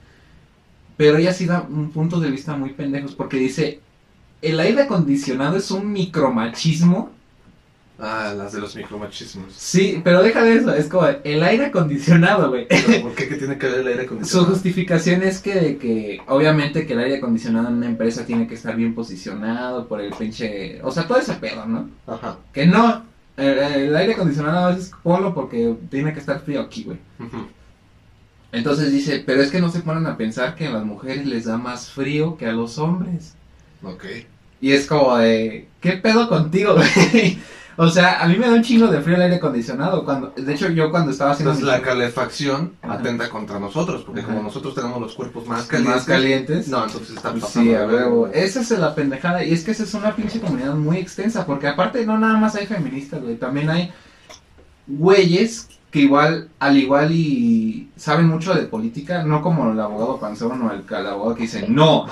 [0.98, 3.80] pero ella sí da puntos de vista muy pendejos, porque dice,
[4.42, 7.12] el aire acondicionado es un micromachismo
[8.02, 9.54] Ah, las de los micromachismos.
[9.54, 12.66] Sí, pero deja de eso, es como el aire acondicionado, güey.
[13.02, 13.28] ¿Por qué?
[13.28, 14.46] ¿Qué tiene que ver el aire acondicionado?
[14.46, 18.56] Su justificación es que, que, obviamente, que el aire acondicionado en una empresa tiene que
[18.56, 20.80] estar bien posicionado por el pinche.
[20.82, 21.90] O sea, todo ese pedo, ¿no?
[22.08, 22.38] Ajá.
[22.54, 23.04] Que no,
[23.36, 26.98] el, aire acondicionado a veces ponlo porque tiene que estar frío aquí, güey.
[28.54, 31.46] Entonces dice, pero es que no se ponen a pensar que a las mujeres les
[31.46, 33.36] da más frío que a los hombres.
[33.84, 34.06] Ok.
[34.62, 37.38] Y es como de, ¿qué pedo contigo, güey?
[37.82, 40.04] O sea, a mí me da un chingo de frío el aire acondicionado.
[40.04, 41.54] Cuando, de hecho, yo cuando estaba haciendo.
[41.54, 45.96] Entonces, la calefacción atenta contra nosotros, porque como nosotros tenemos los cuerpos más calientes.
[45.96, 46.68] Más calientes.
[46.68, 47.72] No, entonces está pasando.
[47.72, 48.28] Sí, a huevo.
[48.34, 49.46] Esa es la pendejada.
[49.46, 52.54] Y es que esa es una pinche comunidad muy extensa, porque aparte no nada más
[52.56, 53.38] hay feministas, güey.
[53.38, 53.94] También hay
[54.86, 60.62] güeyes que igual, al igual y saben mucho de política, no como el abogado panzón
[60.62, 62.06] o el, el abogado que dice no.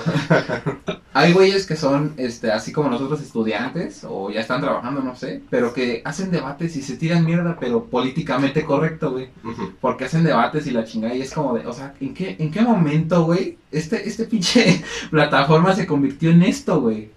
[1.14, 5.42] Hay güeyes que son, este, así como nosotros estudiantes, o ya están trabajando, no sé,
[5.50, 9.28] pero que hacen debates y se tiran mierda, pero políticamente correcto, güey.
[9.80, 12.50] Porque hacen debates y la chingada, y es como de, o sea, ¿en qué, en
[12.50, 17.10] qué momento, güey, este, este pinche plataforma se convirtió en esto, güey?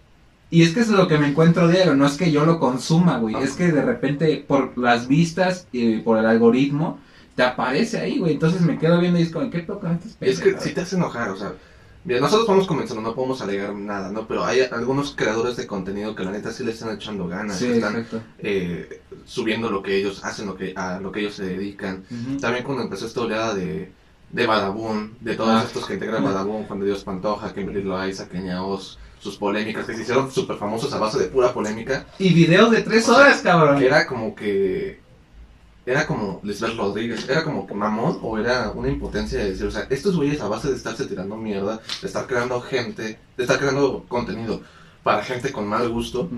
[0.51, 2.59] Y es que eso es lo que me encuentro diario, no es que yo lo
[2.59, 6.99] consuma, güey, es que de repente por las vistas y por el algoritmo
[7.37, 10.59] te aparece ahí, güey, entonces me quedo viendo y es como, ¿qué toca Es que
[10.59, 11.53] si te hace enojar, o sea,
[12.03, 14.27] mira, nosotros vamos comenzando, no podemos alegar nada, ¿no?
[14.27, 18.05] Pero hay algunos creadores de contenido que la neta sí le están echando ganas, están
[18.39, 22.03] eh, subiendo lo que ellos hacen, lo que, a lo que ellos se dedican.
[22.41, 23.89] También cuando empezó esta oleada de,
[24.31, 25.63] de Badabun, de todos ah.
[25.65, 29.95] estos que integran Badabun, Juan de Dios Pantoja, Kimberly Loaiza, Kenia Oz, sus polémicas, que
[29.95, 32.05] se hicieron súper famosos a base de pura polémica.
[32.17, 33.81] Y videos de tres horas, cabrón.
[33.81, 34.99] era como que.
[35.83, 39.71] Era como Lisbeth Rodríguez, era como que mamón o era una impotencia de decir, o
[39.71, 43.57] sea, estos güeyes a base de estarse tirando mierda, de estar creando gente, de estar
[43.57, 44.61] creando contenido
[45.01, 46.29] para gente con mal gusto,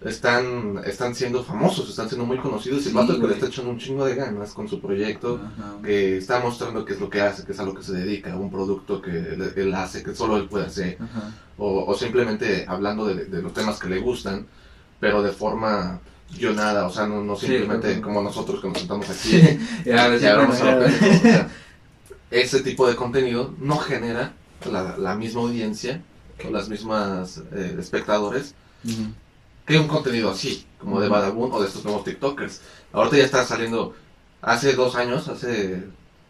[0.00, 2.84] están, están siendo famosos, están siendo muy conocidos.
[2.84, 5.40] y el vato que le está echando un chingo de ganas con su proyecto,
[5.82, 8.36] que está mostrando qué es lo que hace, qué es a lo que se dedica,
[8.36, 10.98] un producto que él, hace, que solo él puede hacer,
[11.56, 14.46] o, simplemente hablando de, los temas que le gustan,
[15.00, 16.00] pero de forma
[16.36, 19.58] guionada, o sea, no, simplemente como nosotros que nos sentamos aquí.
[22.30, 24.34] ese tipo de contenido no genera
[24.70, 26.02] la, misma audiencia
[26.46, 28.54] o las mismas eh, espectadores
[29.68, 32.62] que un contenido así, como de Badabun o de estos nuevos TikTokers.
[32.90, 33.94] Ahorita ya está saliendo,
[34.40, 35.84] hace dos años, hace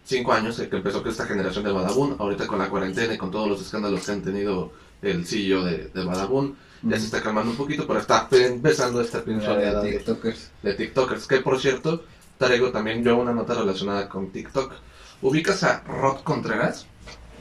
[0.05, 3.49] cinco años que empezó esta generación de Badabun, ahorita con la cuarentena y con todos
[3.49, 4.73] los escándalos que han tenido
[5.03, 9.23] el CEO de, de Badabun, ya se está calmando un poquito, pero está empezando esta
[9.23, 10.51] pinche de, TikTokers.
[10.65, 11.27] de TikTokers.
[11.29, 12.03] Que por cierto,
[12.39, 14.73] traigo también yo una nota relacionada con TikTok.
[15.23, 16.87] ¿Ubicas a Rod Contreras?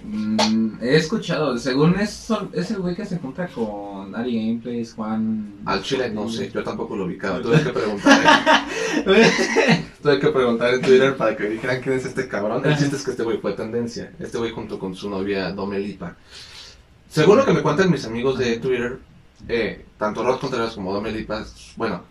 [0.03, 5.53] Mm, he escuchado, según es, es el güey que se junta con Ari Gameplays, Juan.
[5.65, 7.41] Al chile no sé, yo tampoco lo ubicaba.
[7.41, 8.65] Tuve que preguntar.
[10.01, 12.65] tuve que preguntar en Twitter para que dijeran quién es este cabrón.
[12.65, 14.13] El chiste es que este güey fue tendencia.
[14.19, 16.15] Este güey junto con su novia Domelipa.
[17.10, 18.99] Según lo que me cuentan mis amigos de Twitter,
[19.47, 22.03] eh, tanto Rod Contreras como Domelipa, bueno,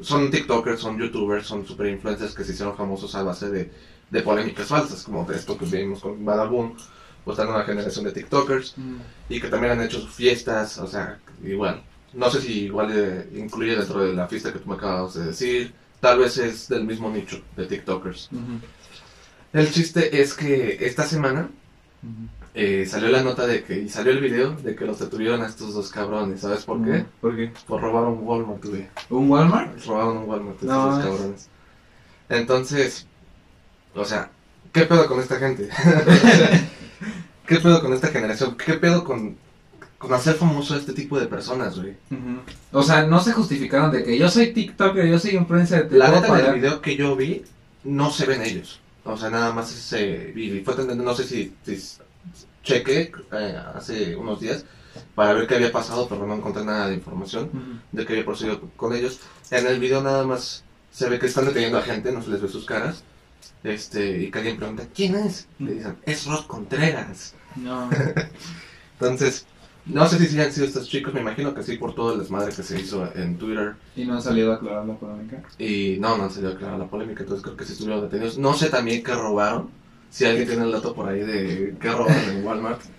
[0.00, 3.70] son TikTokers, son YouTubers, son super influencers que se hicieron famosos a base de,
[4.10, 6.74] de polémicas falsas, como de esto que vimos con Badabun
[7.28, 8.96] pues la nueva generación de TikTokers mm.
[9.28, 11.82] y que también han hecho sus fiestas, o sea, igual.
[12.14, 15.26] No sé si igual eh, incluye dentro de la fiesta que tú me acabas de
[15.26, 18.30] decir, tal vez es del mismo nicho de TikTokers.
[19.52, 21.50] El chiste es que esta semana
[22.54, 25.48] eh, salió la nota de que, y salió el video de que los detuvieron a
[25.48, 27.04] estos dos cabrones, ¿sabes por qué?
[27.20, 27.52] ¿Por qué?
[27.66, 28.88] Por robar un Walmart, güey.
[29.10, 29.84] ¿Un Walmart?
[29.84, 31.48] Robaron un Walmart estos dos cabrones.
[32.30, 33.06] Entonces,
[33.94, 34.30] o sea,
[34.72, 35.68] ¿qué pedo con esta gente?
[37.48, 38.58] ¿Qué pedo con esta generación?
[38.58, 39.34] ¿Qué pedo con,
[39.96, 41.96] con hacer famoso a este tipo de personas, güey?
[42.72, 45.90] O sea, no se justificaron de que yo soy TikToker, yo soy influencer.
[45.90, 47.42] La neta, en el video que yo vi,
[47.84, 48.80] no se ven ellos.
[49.02, 50.60] O sea, nada más se vi.
[50.60, 51.54] Fue no sé si,
[52.62, 54.66] cheque eh, hace unos días
[55.14, 58.60] para ver qué había pasado, pero no encontré nada de información de qué había procedido
[58.76, 59.20] con ellos.
[59.50, 62.42] En el video nada más se ve que están deteniendo a gente, no se les
[62.42, 63.04] ve sus caras.
[63.64, 65.48] Este, y que alguien pregunta, ¿quién es?
[65.58, 67.34] Le dicen, es Rod Contreras.
[67.62, 67.88] No.
[69.00, 69.46] Entonces,
[69.88, 72.54] no sé si han sido estos chicos, me imagino que sí, por todo el desmadre
[72.54, 73.74] que se hizo en Twitter.
[73.96, 75.42] ¿Y no han salido a aclarar la polémica?
[75.58, 78.36] Y no, no han salido a aclarar la polémica, entonces creo que sí estuvieron detenidos.
[78.36, 79.70] No sé también qué robaron,
[80.10, 82.80] si alguien tiene el dato por ahí de qué robaron en Walmart.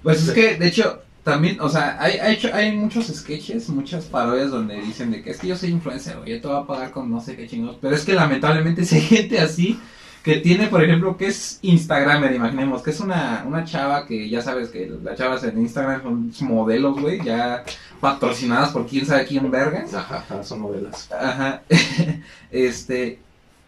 [0.00, 4.50] Pues es que, de hecho, también, o sea, hay, hay, hay muchos sketches, muchas parodias
[4.50, 6.92] donde dicen de que es que yo soy influencer, o yo te voy a pagar
[6.92, 7.76] con no sé qué chingos.
[7.80, 9.78] Pero es que lamentablemente si hay gente así
[10.28, 14.42] que tiene, por ejemplo, que es Instagramer, imaginemos, que es una, una chava que ya
[14.42, 17.64] sabes que las chavas en Instagram son modelos, güey, ya
[17.98, 19.94] patrocinadas por quién sabe quién vergas.
[19.94, 21.10] Ajá, son modelos.
[21.10, 21.62] Ajá.
[22.50, 23.20] este,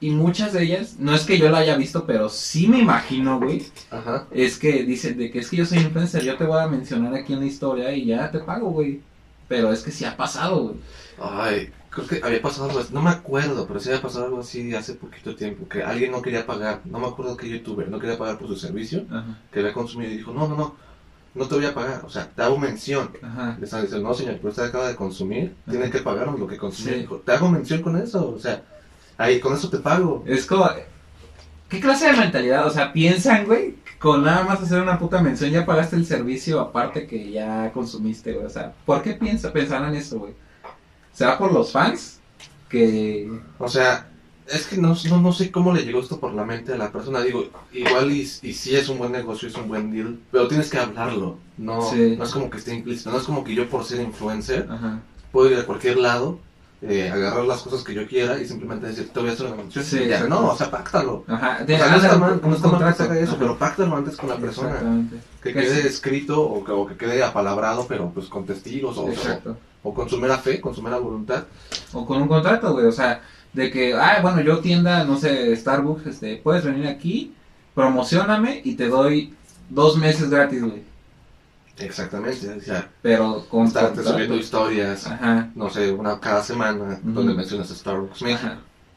[0.02, 3.40] y muchas de ellas, no es que yo la haya visto, pero sí me imagino,
[3.40, 3.64] güey.
[3.90, 4.26] Ajá.
[4.30, 7.14] Es que dicen de que es que yo soy influencer, yo te voy a mencionar
[7.14, 9.00] aquí en la historia y ya te pago, güey.
[9.48, 10.76] Pero es que sí ha pasado, güey.
[11.18, 14.40] Ay, creo que había pasado algo así, no me acuerdo, pero sí había pasado algo
[14.40, 17.98] así hace poquito tiempo, que alguien no quería pagar, no me acuerdo qué youtuber, no
[17.98, 19.04] quería pagar por su servicio,
[19.50, 20.76] que había consumido y dijo, no, no, no,
[21.34, 22.02] no te voy a pagar.
[22.04, 23.10] O sea, te hago mención.
[23.58, 26.56] Le están diciendo, no, señor, pero usted acaba de consumir, tiene que pagarnos lo que
[26.56, 27.22] consumió.
[27.24, 28.62] Te hago mención con eso, o sea,
[29.18, 30.24] ahí con eso te pago.
[30.26, 30.68] Es como,
[31.68, 32.66] ¿qué clase de mentalidad?
[32.66, 36.60] O sea, piensan, güey, con nada más hacer una puta mención ya pagaste el servicio
[36.60, 38.46] aparte que ya consumiste, güey.
[38.46, 40.34] O sea, ¿por qué piensa, pensarán eso, güey?
[41.20, 42.18] ¿Será por los fans?
[42.70, 43.30] Que...
[43.58, 44.08] O sea,
[44.48, 46.90] es que no, no, no, sé cómo le llegó esto por la mente a la
[46.90, 47.20] persona.
[47.20, 50.70] Digo, igual y, y sí es un buen negocio, es un buen deal, pero tienes
[50.70, 51.36] que hablarlo.
[51.58, 54.66] No, no es como que esté implícito, no es como que yo por ser influencer
[55.30, 56.38] puedo ir a cualquier lado,
[56.80, 59.56] eh, agarrar las cosas que yo quiera y simplemente decir, te voy a hacer una
[59.56, 59.84] mención.
[59.84, 61.24] Sí, no, o sea, páctalo.
[61.28, 61.62] Ajá.
[61.64, 64.16] De, o sea, no está mal, no está mal que haga eso, pero páctalo antes
[64.16, 65.06] con la persona.
[65.42, 69.56] Que quede escrito o que, o que quede apalabrado, pero pues con testigos o, o,
[69.82, 71.44] o con su mera fe, con su mera voluntad.
[71.92, 75.54] O con un contrato, güey, o sea de que, ah, bueno, yo tienda, no sé,
[75.56, 77.34] Starbucks, este, puedes venir aquí,
[77.74, 79.34] promocioname y te doy
[79.68, 80.82] dos meses gratis, güey.
[81.78, 85.08] Exactamente, o sea, pero con estar subiendo historias,
[85.54, 88.22] no sé, una cada semana donde mencionas Starbucks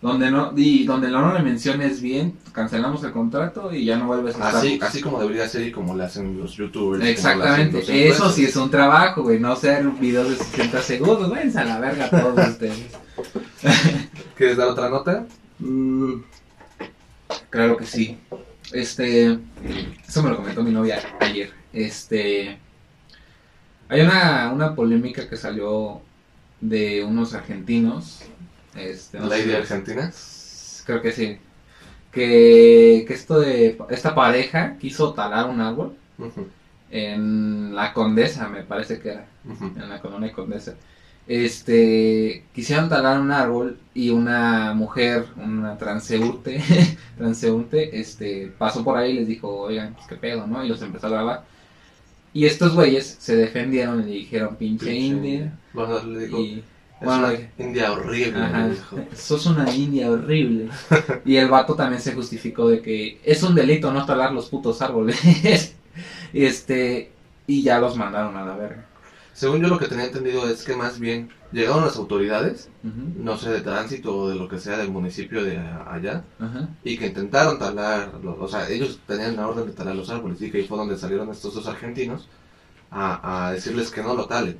[0.03, 4.35] Donde no, y donde no le menciones bien, cancelamos el contrato y ya no vuelves
[4.35, 7.05] a así, Así como debería ser y como le hacen los youtubers.
[7.05, 11.63] Exactamente, eso sí es un trabajo, güey, no ser videos de 60 segundos, váyanse a
[11.63, 12.83] la verga todos ustedes.
[14.35, 15.25] ¿Quieres dar otra nota?
[15.59, 16.15] Mm,
[17.49, 18.17] claro que sí.
[18.73, 19.39] Este,
[20.05, 21.49] eso me lo comentó mi novia ayer.
[21.71, 22.57] Este,
[23.87, 26.01] hay una, una polémica que salió
[26.59, 28.23] de unos argentinos.
[28.75, 30.11] Este, ¿La idea argentina?
[30.85, 31.37] Creo que sí.
[32.11, 35.95] Que, que esto de esta pareja quiso talar un árbol
[36.91, 40.75] en la Condesa, me parece que era, en la colonia Condesa
[41.27, 46.61] este, quisieron talar un árbol y una mujer, una transeúnte,
[47.17, 50.63] transeúnte, este, pasó por ahí y les dijo, oigan, pues qué pedo, ¿no?
[50.63, 51.43] Y los empezó a grabar.
[52.33, 55.57] Y estos güeyes se defendieron y le dijeron, pinche, india.
[55.71, 56.63] Bueno, le dijo, y,
[57.03, 58.43] bueno, una india horrible.
[58.43, 58.69] Ajá,
[59.15, 60.69] sos una india horrible.
[61.25, 64.81] y el vato también se justificó de que es un delito no talar los putos
[64.81, 65.75] árboles.
[66.33, 67.11] este,
[67.47, 68.85] y ya los mandaron a la verga.
[69.33, 73.49] Según yo lo que tenía entendido es que más bien llegaron las autoridades, no sé,
[73.49, 76.23] de tránsito o de lo que sea del municipio de allá,
[76.83, 80.51] y que intentaron talar, o sea, ellos tenían la orden de talar los árboles y
[80.51, 82.27] que ahí fue donde salieron estos dos argentinos
[82.91, 84.57] a, decirles que no lo talen.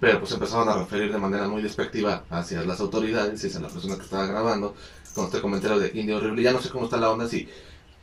[0.00, 3.68] Pero pues empezaron a referir de manera muy despectiva hacia las autoridades y hacia la
[3.68, 4.74] persona que estaba grabando,
[5.14, 6.42] con este comentario de indio horrible.
[6.42, 7.48] Ya no sé cómo está la onda, si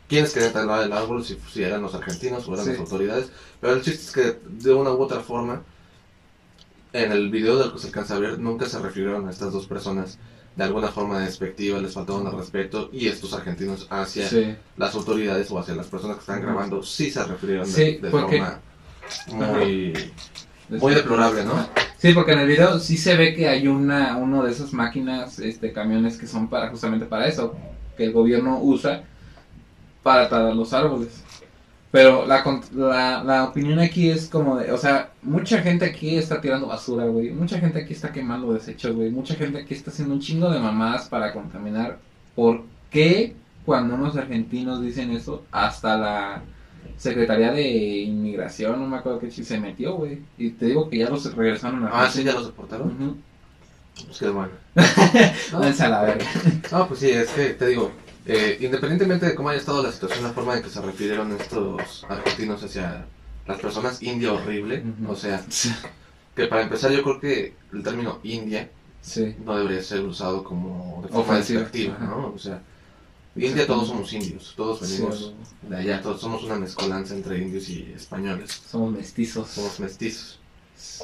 [0.08, 3.32] quiénes querían talar el árbol, si, si eran los argentinos o eran las autoridades.
[3.60, 5.64] Pero el chiste es que de una u otra forma
[6.94, 9.68] en el video del que se alcanza a ver, nunca se refirieron a estas dos
[9.68, 10.18] personas
[10.56, 15.60] de alguna forma despectiva, les faltaban al respeto, y estos argentinos hacia las autoridades o
[15.60, 18.60] hacia las personas que están grabando, sí se refirieron de, forma
[19.28, 19.94] muy,
[20.70, 21.54] muy deplorable, ¿no?
[21.98, 25.40] Sí, porque en el video sí se ve que hay una uno de esas máquinas,
[25.40, 27.56] este camiones que son para justamente para eso,
[27.96, 29.04] que el gobierno usa
[30.04, 31.24] para talar los árboles.
[31.90, 36.42] Pero la, la, la, opinión aquí es como de, o sea, mucha gente aquí está
[36.42, 37.32] tirando basura, güey.
[37.32, 39.10] Mucha gente aquí está quemando desechos, güey.
[39.10, 41.98] Mucha gente aquí está haciendo un chingo de mamadas para contaminar.
[42.36, 46.42] ¿Por qué cuando unos argentinos dicen eso, hasta la
[46.98, 50.20] Secretaría de Inmigración, no me acuerdo qué se metió, güey?
[50.38, 51.90] Y te digo que ya los regresaron a...
[51.94, 53.22] Ah, sí, ya los soportaron.
[54.06, 54.52] Pues qué bueno.
[55.52, 56.26] no, a la verga.
[56.72, 57.92] No, pues sí, es que te digo,
[58.26, 62.06] eh, independientemente de cómo haya estado la situación, la forma en que se refirieron estos
[62.10, 63.06] argentinos hacia
[63.46, 65.42] las personas india horrible, o sea,
[66.36, 68.70] que para empezar yo creo que el término india
[69.46, 72.34] no debería ser usado como de forma despectiva, ¿no?
[72.36, 72.62] O sea,
[73.38, 77.94] India todos somos indios, todos venimos de allá, todos somos una mezcolanza entre indios y
[77.96, 78.62] españoles.
[78.70, 79.50] Somos mestizos.
[79.50, 80.40] Somos mestizos.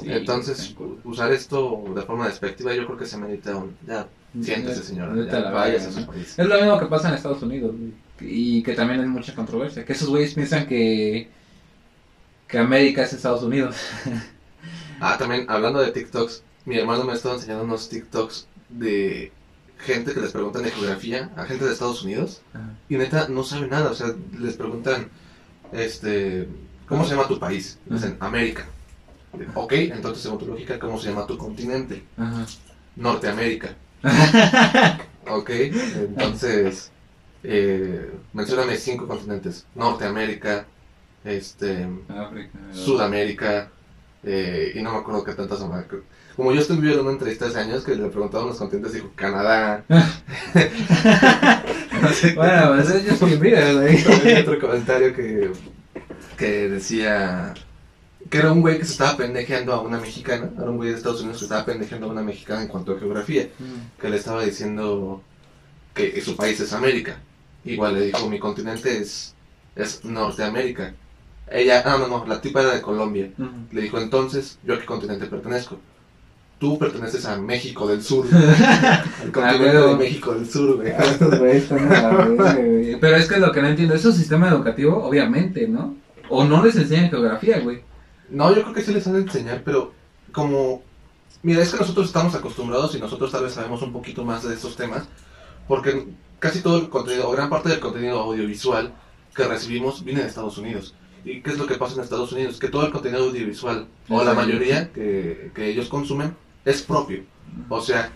[0.02, 3.76] Entonces, usar esto de forma despectiva yo creo que se merita un...
[3.86, 4.08] Ya,
[4.40, 7.74] siéntese señora, Es lo mismo que pasa en Estados Unidos
[8.20, 9.84] y que también hay mucha controversia.
[9.84, 11.28] Que esos güeyes piensan que,
[12.46, 13.76] que América es Estados Unidos.
[15.00, 19.32] ah, también hablando de TikToks, mi hermano me ha estado enseñando unos TikToks de
[19.78, 22.42] gente que les preguntan de geografía a gente de Estados Unidos
[22.88, 25.08] y neta no sabe nada, o sea, les preguntan,
[25.72, 26.48] este,
[26.88, 27.78] ¿cómo se llama tu país?
[27.86, 28.66] Dicen, América.
[29.54, 32.04] Ok, entonces según tu lógica, ¿cómo se llama tu continente?
[32.96, 33.74] Norteamérica.
[35.28, 36.90] ok, entonces,
[37.42, 39.66] eh, mencioname cinco continentes.
[39.74, 40.66] Norteamérica,
[41.24, 41.88] este,
[42.72, 43.70] Sudamérica,
[44.22, 45.72] eh, y no me acuerdo qué tantas son.
[46.36, 49.84] Como yo estuve viendo una entrevista hace años que le preguntaban los continentes, dijo Canadá.
[52.34, 55.52] bueno, pues eso es bien otro comentario que,
[56.36, 57.54] que decía
[58.30, 60.96] que era un güey que se estaba pendejeando a una mexicana, era un güey de
[60.96, 63.48] Estados Unidos que estaba pendejeando a una mexicana en cuanto a geografía,
[64.00, 65.22] que le estaba diciendo
[65.94, 67.20] que su país es América.
[67.64, 69.34] Igual le dijo, mi continente es,
[69.76, 70.94] es Norteamérica.
[71.50, 73.30] Ella, ah, no, no, la tipa era de Colombia.
[73.70, 75.78] Le dijo, entonces, ¿yo a qué continente pertenezco?
[76.58, 78.26] Tú perteneces a México del Sur.
[78.32, 80.92] Al continente de México del Sur, güey.
[80.92, 82.56] Ah,
[83.00, 85.04] Pero es que lo que no entiendo, ¿es un sistema educativo?
[85.04, 85.96] Obviamente, ¿no?
[86.28, 87.82] O no les enseñan geografía, güey.
[88.30, 89.92] No, yo creo que sí les han de enseñar, pero
[90.32, 90.82] como...
[91.42, 94.54] Mira, es que nosotros estamos acostumbrados y nosotros tal vez sabemos un poquito más de
[94.54, 95.04] estos temas,
[95.68, 96.06] porque
[96.38, 98.94] casi todo el contenido, o gran parte del contenido audiovisual
[99.34, 100.94] que recibimos viene de Estados Unidos.
[101.24, 102.58] ¿Y qué es lo que pasa en Estados Unidos?
[102.58, 106.34] Que todo el contenido audiovisual, o la mayoría que, que ellos consumen,
[106.64, 107.24] es propio.
[107.68, 108.10] O sea,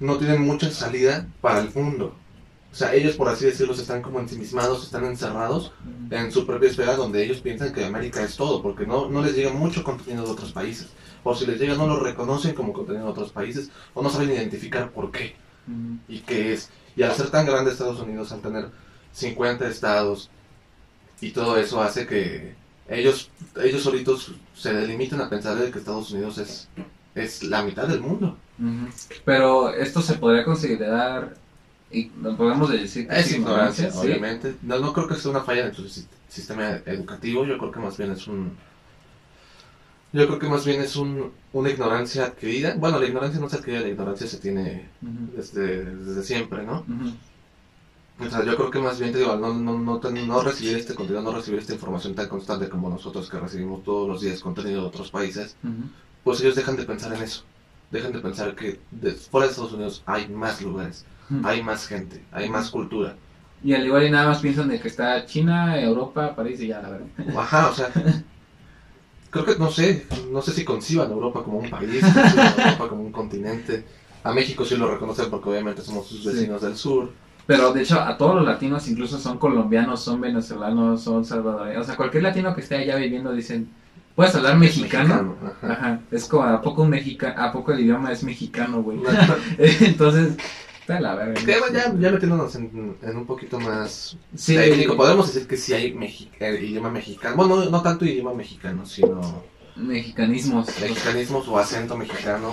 [0.00, 2.14] no tienen mucha salida para el mundo.
[2.72, 5.72] O sea, ellos, por así decirlo, están como ensimismados, están encerrados
[6.10, 9.36] en su propia esfera donde ellos piensan que América es todo, porque no, no les
[9.36, 10.88] llega mucho contenido de otros países.
[11.22, 14.30] O si les llega, no lo reconocen como contenido de otros países, o no saben
[14.30, 15.36] identificar por qué
[16.08, 16.70] y qué es.
[16.96, 18.70] Y al ser tan grande Estados Unidos, al tener
[19.12, 20.30] 50 estados,
[21.20, 22.54] y todo eso hace que
[22.88, 23.30] ellos,
[23.62, 26.68] ellos solitos se delimiten a pensar de que Estados Unidos es,
[27.14, 28.36] es la mitad del mundo.
[29.24, 31.34] Pero esto se podría considerar
[31.90, 34.54] y podemos decir que es ignorancia, obviamente.
[34.62, 35.88] No, no creo que sea una falla en su
[36.28, 38.56] sistema educativo, yo creo que más bien es un...
[40.14, 42.74] Yo creo que más bien es un, una ignorancia adquirida.
[42.76, 46.84] Bueno, la ignorancia no se adquiere, la ignorancia se tiene desde, desde, siempre, ¿no?
[48.20, 50.94] O sea, yo creo que más bien te digo, no, no, no, no, recibir este
[50.94, 54.82] contenido, no recibir esta información tan constante como nosotros que recibimos todos los días contenido
[54.82, 55.56] de otros países,
[56.24, 57.44] pues ellos dejan de pensar en eso.
[57.90, 58.80] Dejan de pensar que
[59.30, 61.04] fuera de Estados Unidos hay más lugares
[61.44, 63.16] hay más gente, hay más cultura.
[63.64, 66.82] Y al igual y nada más piensan de que está China, Europa, París y ya,
[66.82, 67.06] la verdad.
[67.36, 67.90] Ajá, o sea,
[69.30, 72.02] creo que no sé, no sé si conciban a Europa como un país,
[72.58, 73.84] Europa como un continente.
[74.24, 77.10] A México sí lo reconocen porque obviamente somos sus vecinos del sur.
[77.46, 81.84] Pero de hecho a todos los latinos, incluso son colombianos, son venezolanos, son salvadoreños, o
[81.84, 83.68] sea, cualquier latino que esté allá viviendo dicen,
[84.14, 85.36] ¿puedes hablar mexicano?
[85.62, 86.00] ajá.
[86.10, 88.98] Es como, ¿a poco, mexica ¿a poco el idioma es mexicano, güey?
[89.58, 90.36] Entonces,
[90.86, 95.96] la Ya, ya metiéndonos en, en, un poquito más técnico, podemos decir que sí hay
[96.60, 97.36] idioma mexicano.
[97.36, 99.44] Bueno, no, tanto idioma mexicano, sino.
[99.76, 100.68] Mexicanismos.
[100.80, 102.48] Mexicanismos o acento mexicano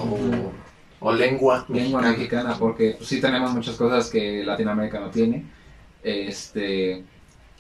[1.02, 1.84] o, lengua mexicana.
[1.84, 5.46] Lengua mexicana, porque pues, sí tenemos muchas cosas que Latinoamérica no tiene.
[6.04, 7.04] Este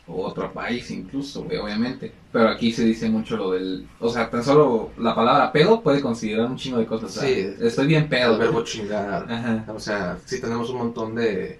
[0.10, 2.12] o otro país incluso, obviamente.
[2.32, 3.88] Pero aquí se dice mucho lo del...
[3.99, 7.14] O sea, tan solo la palabra pedo puede considerar un chingo de cosas.
[7.14, 8.34] sí, estoy bien pedo.
[8.34, 9.66] El verbo chingar.
[9.70, 11.60] O sea, sí tenemos un montón de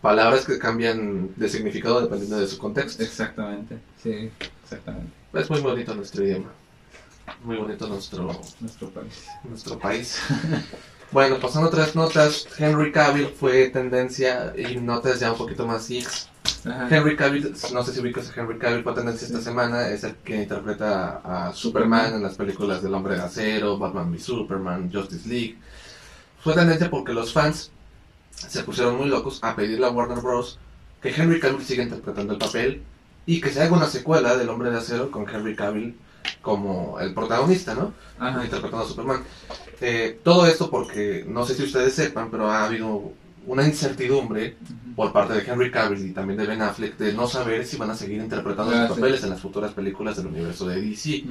[0.00, 3.02] palabras que cambian de significado dependiendo de su contexto.
[3.02, 4.30] Exactamente, sí,
[4.62, 5.10] exactamente.
[5.32, 6.50] Es muy bonito nuestro idioma.
[7.42, 8.38] Muy bonito nuestro...
[8.60, 9.26] Nuestro país.
[9.44, 10.20] Nuestro país.
[11.10, 15.88] bueno, pasando a otras notas, Henry Cavill fue tendencia y notas ya un poquito más
[15.88, 16.28] geeks
[16.90, 20.14] Henry Cavill, no sé si ubicas a Henry Cavill, fue tendencia esta semana, es el
[20.16, 25.28] que interpreta a Superman en las películas del Hombre de Acero, Batman v Superman, Justice
[25.28, 25.58] League.
[26.42, 27.70] Fue tendencia porque los fans
[28.30, 30.58] se pusieron muy locos a pedirle a Warner Bros.
[31.02, 32.82] que Henry Cavill siga interpretando el papel
[33.26, 35.96] y que se haga una secuela del Hombre de Acero con Henry Cavill
[36.40, 37.92] como el protagonista, ¿no?
[38.42, 39.22] Interpretando a Superman.
[39.80, 43.12] Eh, todo esto porque, no sé si ustedes sepan, pero ha habido
[43.46, 44.56] una incertidumbre
[44.96, 47.90] por parte de Henry Cavill y también de Ben Affleck de no saber si van
[47.90, 51.24] a seguir interpretando sus papeles en las futuras películas del universo de DC.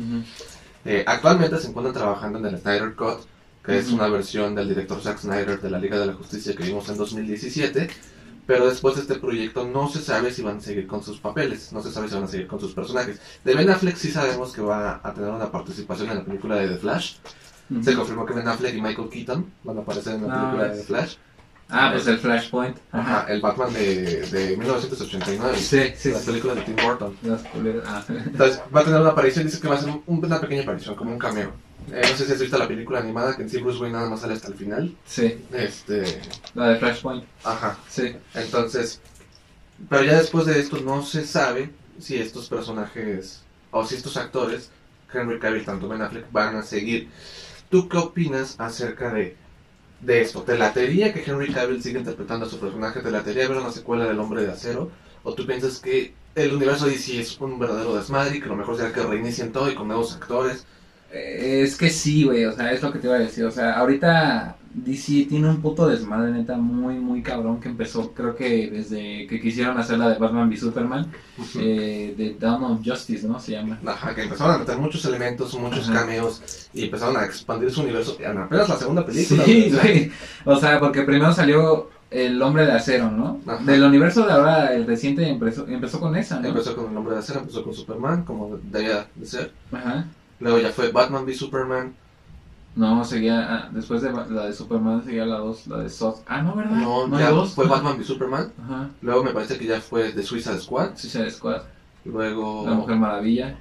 [0.86, 3.22] Eh, actualmente se encuentran trabajando en el Snyder Cut,
[3.64, 6.64] que es una versión del director Zack Snyder de la Liga de la Justicia que
[6.64, 7.90] vimos en 2017.
[8.46, 11.72] Pero después de este proyecto no se sabe si van a seguir con sus papeles,
[11.72, 13.22] no se sabe si van a seguir con sus personajes.
[13.46, 16.68] De Ben Affleck sí sabemos que va a tener una participación en la película de
[16.68, 17.16] The Flash.
[17.82, 20.78] Se confirmó que Ben Affleck y Michael Keaton van a aparecer en la película de
[20.78, 21.16] The Flash.
[21.70, 22.78] Ah, pues el Flashpoint.
[22.92, 25.58] Ajá, el Batman de, de 1989.
[25.58, 26.12] Sí, sí.
[26.12, 27.18] La película de Tim Burton.
[27.86, 28.04] Ah.
[28.08, 31.12] Entonces va a tener una aparición, dice que va a ser una pequeña aparición, como
[31.12, 31.52] un cameo.
[31.92, 34.10] Eh, no sé si has visto la película animada, que en sí Bruce Wayne nada
[34.10, 34.96] más sale hasta el final.
[35.06, 35.44] Sí.
[35.52, 36.22] Este...
[36.54, 37.26] La de Flashpoint.
[37.44, 37.78] Ajá.
[37.90, 38.16] Sí.
[38.36, 39.02] Entonces,
[39.90, 43.42] pero ya después de esto no se sabe si estos personajes,
[43.72, 44.72] o si estos actores,
[45.14, 47.10] Henry Cavill, tanto Ben Affleck, van a seguir.
[47.70, 49.36] ¿Tú qué opinas acerca de
[50.06, 50.44] de esto.
[50.44, 53.02] ¿Te latería que Henry Cavill siga interpretando a su personaje?
[53.02, 54.92] ¿Te latería ver una secuela del Hombre de Acero?
[55.24, 58.78] ¿O tú piensas que el universo DC es un verdadero desmadre y que lo mejor
[58.78, 60.66] será que reinicien todo y con nuevos actores?
[61.12, 63.46] Eh, es que sí, güey, o sea, es lo que te iba a decir.
[63.46, 68.36] O sea, ahorita DC tiene un puto desmadre, neta, muy, muy cabrón que empezó, creo
[68.36, 71.12] que desde que quisieron hacer la de Batman v Superman,
[71.60, 73.40] eh, de Dawn of Justice, ¿no?
[73.40, 73.80] Se llama.
[73.86, 78.18] Ajá, que empezaron a meter muchos elementos, muchos cameos y empezaron a expandir su universo.
[78.26, 79.44] Apenas la segunda película.
[79.46, 80.12] Sí, güey.
[80.46, 83.42] O sea, porque primero salió el hombre de acero, ¿no?
[83.66, 86.48] Del universo de ahora, el reciente empezó, empezó con esa, ¿no?
[86.48, 89.52] Empezó con el hombre de acero, empezó con Superman, como debía de ser.
[89.72, 90.06] Ajá.
[90.40, 91.94] Luego ya fue Batman v Superman.
[92.76, 96.22] No, seguía, ah, después de la de Superman seguía la 2, la de Soft.
[96.26, 96.78] Ah, no, ¿verdad?
[96.78, 98.52] No, ya fue Batman v Superman.
[98.64, 98.90] Ajá.
[99.02, 100.96] Luego me parece que ya fue The Suicide Squad.
[100.96, 101.62] Suicide Squad.
[102.06, 102.66] Luego...
[102.66, 103.56] La Mujer Maravilla.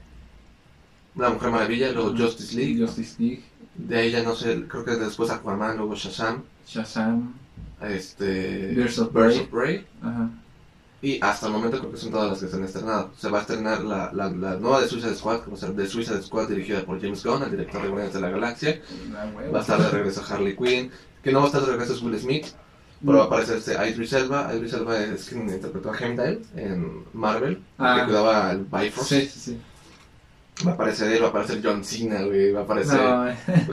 [1.15, 2.81] La Mujer Maravilla, luego Justice League.
[2.81, 3.43] Justice League.
[3.75, 6.43] De ahí ya no sé, creo que después Aquaman, luego Shazam.
[6.67, 7.35] Shazam.
[7.83, 8.73] Este...
[8.75, 9.87] Birds of Prey.
[10.01, 10.31] Ajá.
[11.03, 13.11] Y hasta el momento creo que son todas las que se han estrenado.
[13.19, 16.23] Se va a estrenar la, la, la nueva de Suicide Squad, como ser de Suicide
[16.23, 18.81] Squad dirigida por James Gunn, el director de Guardianes de la Galaxia.
[19.17, 20.93] Ah, va a estar de regreso Harley Quinn.
[21.23, 22.47] Que no va a estar de regreso es Will Smith.
[23.05, 24.55] Pero va a aparecer este Idris Elba.
[24.55, 27.61] Idris Elba es quien interpretó a Heimdall en Marvel.
[27.79, 27.97] Ah.
[27.99, 29.09] Que cuidaba al Bifrost.
[29.09, 29.61] Sí, sí, sí.
[30.65, 32.53] Va a aparecer él, va a aparecer John Cena, güey.
[32.53, 33.01] Va a aparecer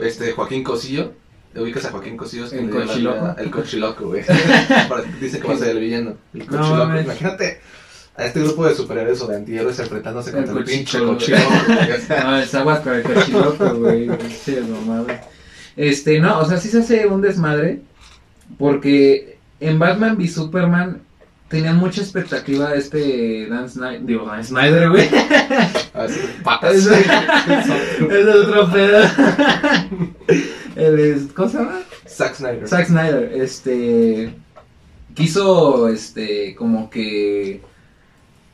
[0.02, 1.12] este Joaquín Cosillo
[1.54, 3.34] ubicas a Joaquín Cosillos el cochiloco.
[3.38, 4.22] el cochiloco, güey.
[5.20, 6.16] Dice que va a ser el villano.
[6.34, 7.00] El cochiloco.
[7.00, 7.60] Imagínate
[8.16, 11.50] a este grupo de superhéroes o de antihéroes enfrentándose contra el, pinche cochiloco.
[12.24, 14.10] no, es agua para el cochiloco, güey.
[15.76, 17.80] Este, no, o sea, sí se hace un desmadre.
[18.58, 21.02] Porque en Batman v Superman
[21.48, 25.08] tenían mucha expectativa de este Dan Snyder, digo, Dan Snyder, güey.
[25.94, 26.74] Así, patas.
[26.86, 29.08] es otro pedo.
[31.34, 31.80] ¿Cómo se llama?
[32.08, 32.68] Zack Snyder.
[32.68, 34.34] Zack Snyder, este.
[35.14, 37.62] Quiso, este, como que.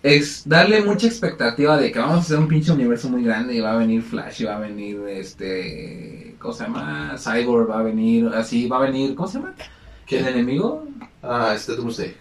[0.02, 3.60] Es darle mucha expectativa de que vamos a hacer un pinche universo muy grande y
[3.60, 6.36] va a venir Flash y va a venir, este.
[6.38, 7.16] ¿Cómo se llama?
[7.18, 9.54] Cyborg va a venir, así, va a venir, ¿cómo se llama?
[10.06, 10.24] ¿Quién?
[10.24, 10.86] ¿El enemigo?
[11.22, 12.14] Ah, este Doomsday.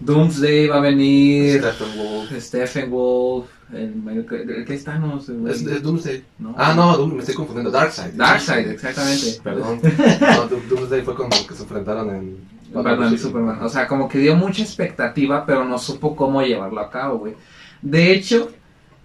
[0.00, 1.60] Doomsday va a venir.
[1.60, 2.32] Stephen Wolf.
[2.40, 3.55] Stephen Wolf.
[3.72, 5.28] El, ¿Qué es Thanos?
[5.28, 6.24] Es, es Doomsday.
[6.38, 6.54] No.
[6.56, 7.70] Ah, no, me estoy confundiendo.
[7.70, 8.12] Darkseid.
[8.14, 9.40] Darkseid, exactamente.
[9.42, 9.80] Perdón.
[10.20, 12.56] no, Doomsday fue el que se enfrentaron en.
[12.72, 13.62] Batman y Superman.
[13.62, 17.34] O sea, como que dio mucha expectativa, pero no supo cómo llevarlo a cabo, güey.
[17.80, 18.50] De hecho,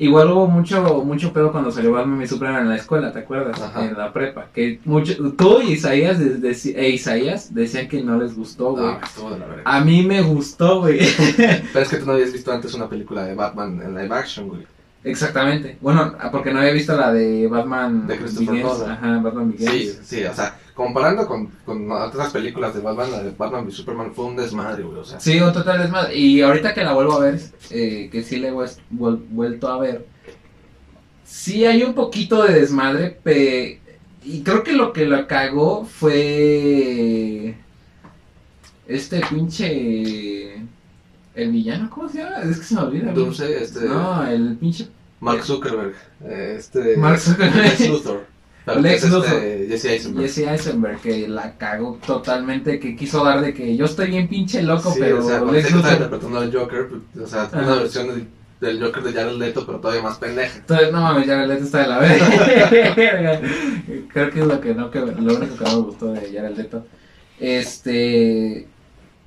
[0.01, 3.61] Igual hubo mucho, mucho pedo cuando salió Batman y Superman en la escuela, ¿te acuerdas?
[3.77, 4.47] En la prepa.
[4.51, 8.95] Que mucho, tú y Isaías, e Isaías decían que no les gustó, güey.
[9.63, 11.01] A mí me gustó, güey.
[11.37, 14.47] Pero es que tú no habías visto antes una película de Batman en live action,
[14.47, 14.65] güey.
[15.03, 15.77] Exactamente.
[15.81, 18.07] Bueno, porque no había visto la de Batman.
[18.07, 19.69] De Christopher Ajá, Batman Begins.
[19.69, 23.71] Sí, sí, o sea, comparando con, con otras películas de Batman, la de Batman y
[23.71, 25.19] Superman fue un desmadre, güey, o sea.
[25.19, 26.17] Sí, un total desmadre.
[26.17, 28.53] Y ahorita que la vuelvo a ver, eh, que sí le he
[28.89, 30.07] vuelto a ver,
[31.23, 33.79] sí hay un poquito de desmadre, pe
[34.23, 37.55] y creo que lo que la cagó fue
[38.87, 40.55] este pinche
[41.33, 42.37] el villano, ¿cómo se llama?
[42.43, 43.11] Es que se me olvida.
[43.11, 44.87] No sé, este No, el pinche
[45.19, 45.93] Mark Zuckerberg,
[46.27, 47.79] este Mark Zuckerberg.
[47.87, 48.30] Luthor.
[48.65, 49.03] Lex.
[49.03, 50.27] Este Jesse Eisenberg.
[50.27, 54.61] Jesse Eisenberg, que la cagó totalmente, que quiso dar de que yo estoy bien pinche
[54.61, 55.93] loco, pero o sea, Lex Luthor...
[55.93, 56.89] interpretando al Joker,
[57.21, 58.27] o sea, una versión
[58.59, 60.59] del Joker de Jared Leto, pero todavía más pendeja.
[60.59, 63.41] Entonces, no mames, Jared Leto está de la verga.
[64.13, 66.55] Creo que es lo, que no, que, lo único que no me gustó de Jared
[66.55, 66.85] Leto.
[67.39, 68.67] Este...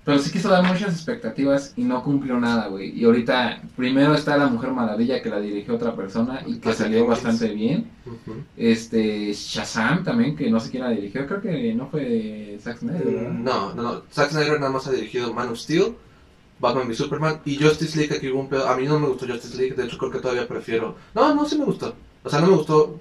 [0.04, 2.90] Pero sí quiso dar muchas expectativas y no cumplió nada, güey.
[2.90, 7.06] Y ahorita, primero está La Mujer Maravilla que la dirigió otra persona y que salió
[7.06, 7.90] bastante bien.
[8.54, 13.30] Este, Shazam también, que no sé quién la dirigió, creo que no fue Zack Snyder.
[13.30, 14.02] Mm, no, no, no.
[14.12, 15.94] Zack Snyder nada más ha dirigido Man of Steel,
[16.60, 18.14] Batman y Superman y Justice League.
[18.14, 18.68] Aquí hubo un pedo.
[18.68, 20.96] A mí no me gustó Justice League, de hecho creo que todavía prefiero.
[21.14, 21.94] No, no, sí me gustó.
[22.22, 23.00] O sea, no me gustó.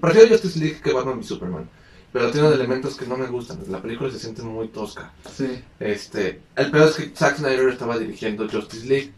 [0.00, 1.68] Prefiero Justice League que Batman y Superman
[2.12, 3.58] pero tiene elementos que no me gustan.
[3.68, 5.12] La película se siente muy tosca.
[5.30, 5.62] Sí.
[5.78, 9.12] Este, el peor es que Zack Snyder estaba dirigiendo Justice League,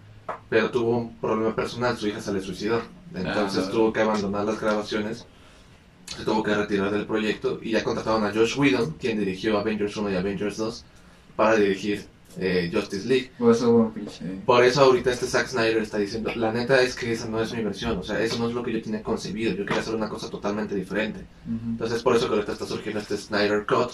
[0.48, 2.82] pero tuvo un problema personal, su hija se le suicidó.
[3.14, 5.26] Entonces ah, tuvo que abandonar las grabaciones,
[6.06, 9.96] se tuvo que retirar del proyecto y ya contrataron a Josh Whedon, quien dirigió Avengers
[9.96, 10.84] 1 y Avengers 2,
[11.36, 12.06] para dirigir
[12.38, 13.30] eh, Justice League.
[13.38, 13.92] Por eso,
[14.46, 17.52] Por eso ahorita este Zack Snyder está diciendo, la neta es que esa no es
[17.52, 19.94] mi versión, o sea, eso no es lo que yo tenía concebido, yo quería hacer
[19.94, 21.24] una cosa totalmente diferente.
[21.48, 23.92] Entonces por eso que ahorita está surgiendo este Snyder Cut,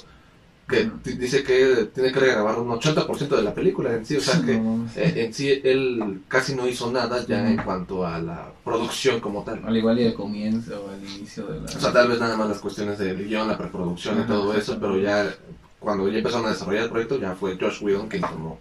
[0.68, 4.40] que dice que tiene que regrabar un 80% de la película en sí, o sea
[4.44, 4.54] que
[4.96, 9.44] eh, en sí él casi no hizo nada ya en cuanto a la producción como
[9.44, 9.62] tal.
[9.64, 11.66] Al igual y al comienzo o al inicio de la...
[11.66, 14.76] O sea, tal vez nada más las cuestiones del guion, la preproducción y todo eso,
[14.80, 15.32] pero ya
[15.78, 18.58] cuando ya empezaron a desarrollar el proyecto, ya fue Josh Whedon quien tomó.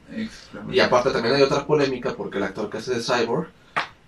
[0.71, 3.47] Y aparte también hay otra polémica porque el actor que hace de Cyborg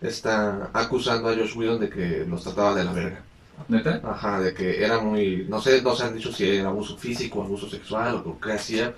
[0.02, 3.24] está acusando a Josh Whedon de que los trataba de la verga.
[3.68, 4.02] ¿Neta?
[4.04, 7.42] Ajá, de que era muy, no sé, no se han dicho si era abuso físico,
[7.42, 8.94] abuso sexual o que hacía,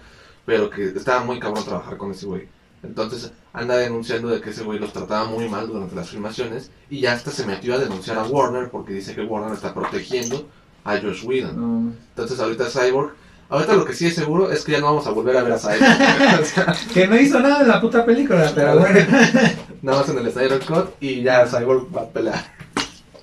[0.46, 2.48] pero que estaba muy cabrón trabajar con ese güey.
[2.84, 7.02] Entonces anda denunciando de que ese güey los trataba muy mal durante las filmaciones y
[7.02, 10.48] ya hasta se metió a denunciar a Warner porque dice que Warner está protegiendo
[10.84, 11.98] a Josh Whedon.
[12.10, 13.14] Entonces ahorita Cyborg,
[13.50, 15.54] ahorita lo que sí es seguro es que ya no vamos a volver a ver
[15.54, 16.84] a Cyborg.
[16.94, 19.00] que no hizo nada en la puta película, pero bueno.
[19.82, 22.60] nada más en el Snyder Cut y ya Cyborg va a pelear.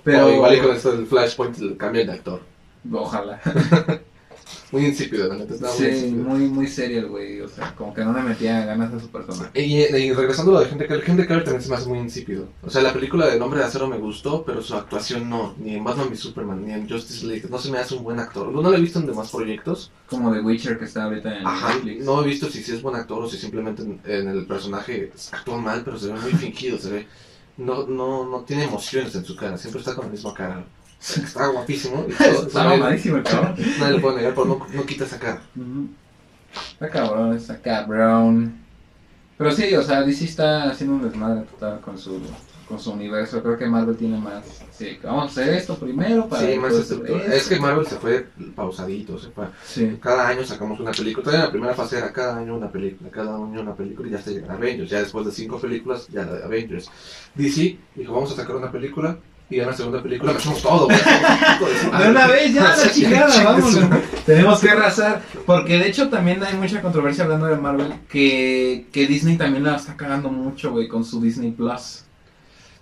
[0.04, 2.40] Pero igual y con esto del Flashpoint cambian de actor.
[2.92, 3.40] Ojalá.
[4.72, 5.54] muy insípido, la neta.
[5.54, 7.40] Estaba sí, muy, muy, serio el güey.
[7.40, 9.50] O sea, como que no le metía ganas a su persona.
[9.54, 12.48] Y, regresando a lo de gente Gente Cavill también se me hace muy insípido.
[12.62, 15.54] O sea, la película de Nombre de Acero me gustó, pero su actuación no.
[15.58, 17.46] Ni en Batman v Superman, ni en Justice League.
[17.48, 18.48] No se me hace un buen actor.
[18.52, 19.92] No lo he visto en demás proyectos.
[20.08, 22.96] Como The Witcher que está ahorita en Ajá, No he visto si, si es buen
[22.96, 26.78] actor o si simplemente en, el personaje actúa mal, pero se ve muy fingido.
[26.78, 27.06] Se ve.
[27.56, 29.56] No, no, no tiene emociones en su cara.
[29.56, 30.64] Siempre está con la misma cara.
[31.00, 32.06] Está guapísimo.
[32.46, 33.54] está mamadísimo el cabrón.
[33.78, 35.42] Nadie lo puede negar, pero no, no quita esa cara.
[36.72, 38.66] Está cabrón, está cabrón.
[39.38, 42.20] Pero sí, o sea, DC está haciendo un desmadre total con su,
[42.66, 43.42] con su universo.
[43.42, 44.44] Creo que Marvel tiene más.
[44.70, 46.42] Sí, vamos a hacer esto primero para.
[46.42, 49.18] Sí, más Es que Marvel se fue pausadito.
[49.18, 49.46] Se fue.
[49.64, 49.98] Sí.
[50.00, 51.24] Cada año sacamos una película.
[51.24, 54.22] Todavía la primera fase era cada año una película, cada año una película y ya
[54.22, 54.90] se llega a Avengers.
[54.90, 56.90] Ya después de cinco películas, ya la de Avengers.
[57.34, 59.18] DC dijo: Vamos a sacar una película
[59.48, 60.88] y en la segunda película hacemos todo,
[61.98, 63.78] De una vez, ya, la chingada, vamos.
[64.24, 65.22] Tenemos que arrasar.
[65.44, 67.94] Porque de hecho también hay mucha controversia hablando de Marvel.
[68.08, 72.02] Que, que Disney también la está cagando mucho, güey, con su Disney Plus.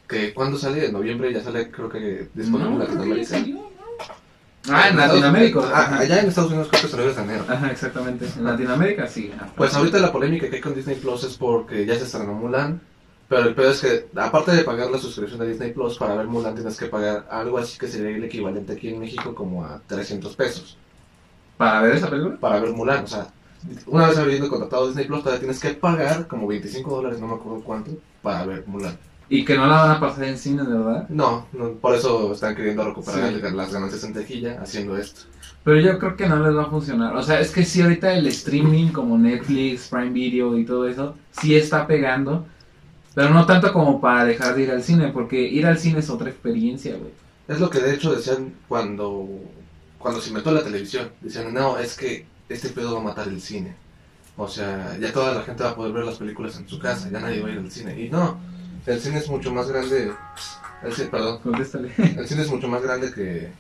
[0.09, 3.37] Que cuando sale, en noviembre ya sale, creo que disponible en Latinoamérica.
[4.71, 5.61] Ah, en Latinoamérica.
[5.71, 7.45] Ah, allá en Estados Unidos creo que salió de enero.
[7.47, 8.27] Ajá, exactamente.
[8.39, 9.31] En Latinoamérica sí.
[9.55, 12.81] Pues ahorita la polémica que hay con Disney Plus es porque ya se estrenó Mulan
[13.29, 16.27] pero el peor es que, aparte de pagar la suscripción de Disney Plus, para ver
[16.27, 19.81] Mulan tienes que pagar algo así que sería el equivalente aquí en México como a
[19.87, 20.77] 300 pesos.
[21.57, 22.37] ¿Para ver esa película?
[22.39, 23.29] Para ver Mulan, o sea,
[23.87, 27.35] una vez habiendo contratado Disney Plus, todavía tienes que pagar como 25 dólares, no me
[27.35, 28.99] acuerdo cuánto, para ver Mulan.
[29.29, 31.09] ¿Y que no la van a pasar en cine, de verdad?
[31.09, 31.47] No,
[31.81, 35.23] por eso están queriendo recuperar las ganancias en tequilla haciendo esto.
[35.65, 37.17] Pero yo creo que no les va a funcionar.
[37.17, 41.15] O sea, es que si ahorita el streaming como Netflix, Prime Video y todo eso,
[41.31, 42.45] sí está pegando.
[43.15, 46.11] Pero no tanto como para dejar de ir al cine, porque ir al cine es
[46.11, 47.13] otra experiencia, güey.
[47.47, 49.29] Es lo que de hecho decían cuando,
[49.99, 51.11] cuando se inventó la televisión.
[51.21, 53.77] Decían, no, es que este pedo va a matar el cine.
[54.37, 57.09] O sea, ya toda la gente va a poder ver las películas en su casa,
[57.09, 58.01] ya nadie va a ir al cine.
[58.01, 58.39] Y no,
[58.87, 60.13] el cine es mucho más grande.
[60.83, 61.41] El cine, perdón.
[61.97, 63.51] El cine es mucho más grande que,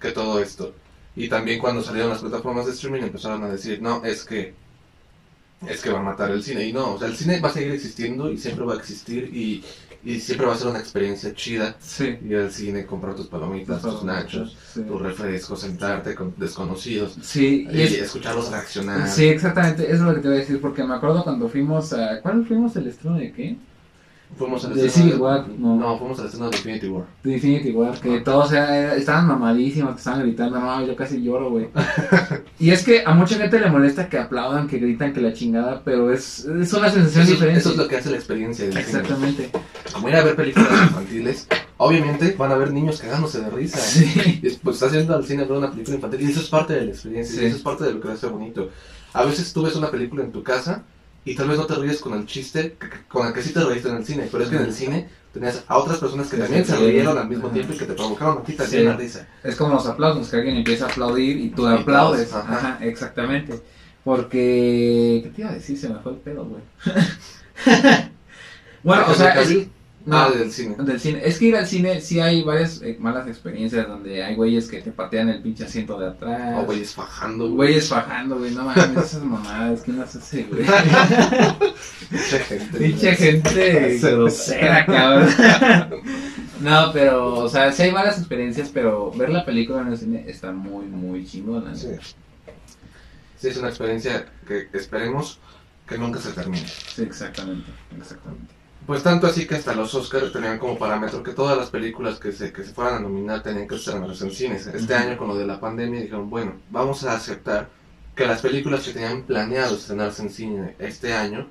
[0.00, 0.74] que todo esto.
[1.14, 4.54] Y también cuando salieron las plataformas de streaming empezaron a decir, no, es que
[5.68, 6.66] es que va a matar el cine.
[6.66, 9.24] Y no, o sea, el cine va a seguir existiendo y siempre va a existir
[9.34, 9.64] y,
[10.04, 11.76] y siempre va a ser una experiencia chida.
[11.80, 12.18] Sí.
[12.24, 17.16] Ir al cine, comprar tus palomitas, tus nachos, tus refrescos, sentarte con desconocidos.
[17.22, 17.66] Sí.
[17.70, 19.08] Y, escucharlos reaccionar.
[19.08, 21.92] Sí, exactamente, eso es lo que te voy a decir, porque me acuerdo cuando fuimos
[21.92, 22.20] a...
[22.20, 23.56] ¿Cuándo fuimos el estreno de qué?
[24.36, 25.76] Fuimos al de Civil War, no.
[25.76, 25.98] no.
[25.98, 27.06] fuimos al estreno de Infinity War.
[27.22, 31.68] De Infinity War, que todos estaban mamadísimos, que estaban gritando, no, yo casi lloro, güey.
[32.58, 35.80] y es que a mucha gente le molesta que aplaudan, que gritan, que la chingada,
[35.84, 37.60] pero es, es una sensación diferente.
[37.60, 38.66] Eso es lo que hace la experiencia.
[38.66, 39.50] Exactamente.
[39.92, 41.48] Como ir a ver películas infantiles,
[41.78, 43.78] obviamente van a ver niños cagándose de risa.
[43.78, 44.58] Sí.
[44.62, 46.84] pues estás yendo al cine a ver una película infantil y eso es parte de
[46.84, 48.68] la experiencia, y eso es parte de lo que hace bonito.
[49.14, 50.84] A veces tú ves una película en tu casa
[51.26, 52.76] y tal vez no te ríes con el chiste
[53.08, 55.08] con el que sí te reíste en el cine, pero es que en el cine
[55.32, 58.38] tenías a otras personas que también se rieron al mismo tiempo y que te provocaron
[58.38, 59.28] a ti también la risa.
[59.42, 62.32] Es como los aplausos, que alguien empieza a aplaudir y tú aplaudes.
[62.32, 62.78] Ajá.
[62.80, 63.60] exactamente.
[64.04, 65.76] Porque, ¿qué te iba a decir?
[65.76, 66.62] Se me fue el pedo, güey.
[68.84, 69.34] bueno, o sea,
[70.06, 70.76] no, ah, del cine.
[70.78, 71.20] Del cine.
[71.24, 74.80] Es que ir al cine sí hay varias eh, malas experiencias donde hay güeyes que
[74.80, 76.60] te patean el pinche asiento de atrás.
[76.60, 77.56] O güeyes fajando, güey.
[77.56, 78.52] Güeyes fajando, güey.
[78.52, 79.82] No mames, esas mamadas.
[79.82, 80.64] ¿Quién las hace, güey?
[82.08, 82.78] Pinche gente.
[82.78, 85.28] Pinche gente grosera, cabrón.
[86.60, 90.24] no, pero, o sea, sí hay malas experiencias, pero ver la película en el cine
[90.28, 91.74] está muy, muy chingona.
[91.74, 91.88] Sí.
[93.38, 95.40] Sí, es una experiencia que esperemos
[95.88, 96.64] que nunca se termine.
[96.64, 98.55] Sí, exactamente, exactamente.
[98.86, 102.30] Pues tanto así que hasta los Oscars tenían como parámetro que todas las películas que
[102.30, 104.66] se, que se fueran a nominar tenían que estrenarse en cines.
[104.68, 107.68] Este año con lo de la pandemia dijeron, bueno, vamos a aceptar
[108.14, 111.48] que las películas que tenían planeado estrenarse en cine este año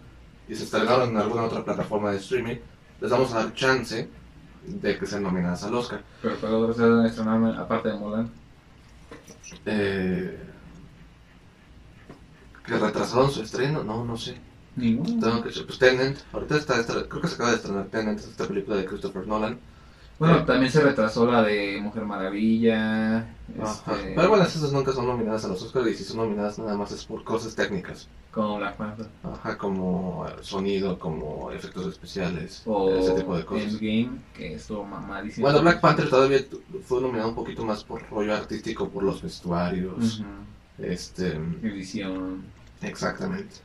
[0.47, 2.55] y se estrenaron en alguna otra plataforma de streaming,
[3.01, 4.09] les vamos a dar chance
[4.65, 6.01] de que sean nominadas al Oscar.
[6.21, 8.31] ¿Pero para otros se estrenar aparte de Mulan?
[9.65, 10.39] Eh,
[12.65, 13.83] ¿Que retrasaron su estreno?
[13.83, 14.35] No, no sé.
[14.75, 15.19] Ninguno.
[15.19, 18.77] Tengo que, pues Tenant, ahorita está, creo que se acaba de estrenar Tenant, esta película
[18.77, 19.57] de Christopher Nolan.
[20.17, 23.27] Bueno, también se retrasó la de Mujer Maravilla.
[23.49, 24.13] Este...
[24.15, 26.91] Pero bueno, esas nunca son nominadas a los Oscars y si son nominadas nada más
[26.93, 28.07] es por cosas técnicas.
[28.31, 29.07] Como Black Panther.
[29.23, 33.73] Ajá, como sonido, como efectos especiales, o ese tipo de cosas.
[33.73, 35.47] Endgame, que estuvo mamadísimo.
[35.47, 36.45] Bueno, Black Panther todavía
[36.85, 40.23] fue nominado un poquito más por rollo artístico, por los vestuarios,
[40.77, 41.39] este...
[41.61, 42.43] Edición.
[42.81, 43.55] Exactamente.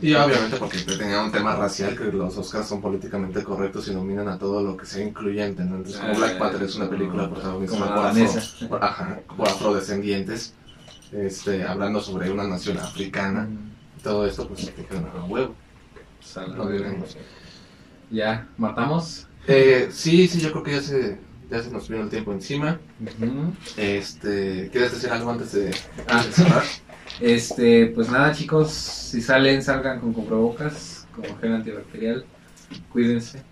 [0.00, 4.28] Y obviamente porque tenía un tema racial, que los Oscars son políticamente correctos y nominan
[4.28, 5.62] a todo lo que sea incluyente.
[5.62, 8.12] Entonces, como Black Panther es una película protagonizada
[8.68, 8.80] por,
[9.36, 10.54] por, afrodescendientes,
[11.12, 13.48] este, hablando sobre una nación africana,
[14.02, 15.54] todo esto, pues quedan a huevo.
[18.10, 19.26] ¿Ya matamos?
[19.46, 21.18] Eh, sí, sí, yo creo que ya se,
[21.50, 22.78] ya se nos vino el tiempo encima.
[23.76, 25.74] este, ¿Quieres decir algo antes de,
[26.08, 26.22] ah.
[26.22, 26.62] cerrar?
[27.18, 32.24] Este, pues nada, chicos, si salen, salgan con cubrebocas, como gel antibacterial.
[32.92, 33.42] Cuídense.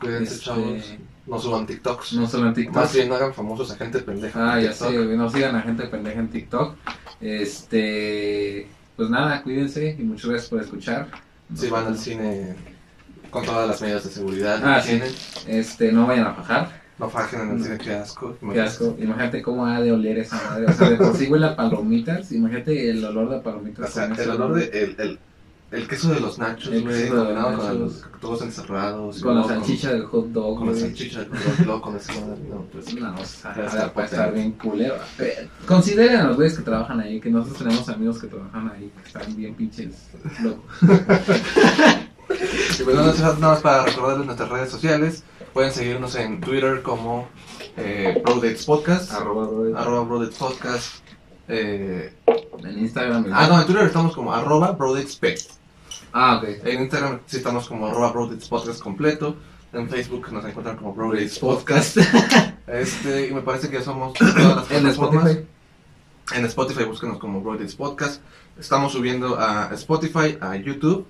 [0.00, 0.94] Cuídense, este, chavos.
[1.26, 2.12] No suban TikToks.
[2.14, 2.76] No suban TikToks.
[2.76, 4.54] Más bien no hagan famosos a gente pendeja.
[4.54, 6.76] Ah, ya sé, no sigan a gente pendeja en TikTok.
[7.20, 11.08] Este, pues nada, cuídense y muchas gracias por escuchar.
[11.54, 12.56] Si van al cine
[13.30, 14.60] con todas las medidas de seguridad.
[14.64, 15.00] Ah, sí.
[15.46, 16.82] Este, no vayan a fajar.
[16.98, 18.36] No fajen en el cine, qué asco.
[18.52, 18.96] Qué asco.
[18.98, 20.66] Imagínate cómo ha de oler esa madre.
[20.66, 22.32] O sea, de por sí huele a palomitas.
[22.32, 23.88] Imagínate el olor de palomitas.
[23.88, 24.64] O sea, el olor de.
[24.64, 25.18] El, el,
[25.70, 27.08] el, queso de los nachos, güey.
[27.08, 29.22] Combinado con los, todos encerrados.
[29.22, 30.58] Con la salchicha del hot dog.
[30.58, 32.40] Con la salchicha del hot dog, con ese madre.
[32.50, 32.92] No, pues.
[32.94, 34.96] No, o sea, puede estar bien culero.
[35.66, 39.06] Consideren a los güeyes que trabajan ahí, que nosotros tenemos amigos que trabajan ahí, que
[39.06, 40.08] están bien pinches
[40.42, 40.64] locos.
[42.80, 45.22] y pues nada más para recordarles nuestras redes sociales.
[45.52, 47.28] Pueden seguirnos en Twitter como
[47.76, 48.22] eh,
[48.66, 49.12] Podcast.
[49.12, 50.04] Arroba
[50.38, 50.96] Podcast.
[51.48, 52.12] Eh,
[52.64, 53.26] en Instagram.
[53.32, 54.76] Ah, no, en Twitter estamos como arroba
[56.12, 56.48] Ah, ok.
[56.64, 58.12] En Instagram sí estamos como arroba
[58.48, 59.36] Podcast completo.
[59.72, 61.98] En Facebook nos encuentran como Brodates Podcast.
[62.66, 65.46] este, y me parece que somos todas las En Spotify.
[66.34, 68.22] En Spotify búsquenos como Brodates Podcast.
[68.58, 71.06] Estamos subiendo a Spotify, a YouTube.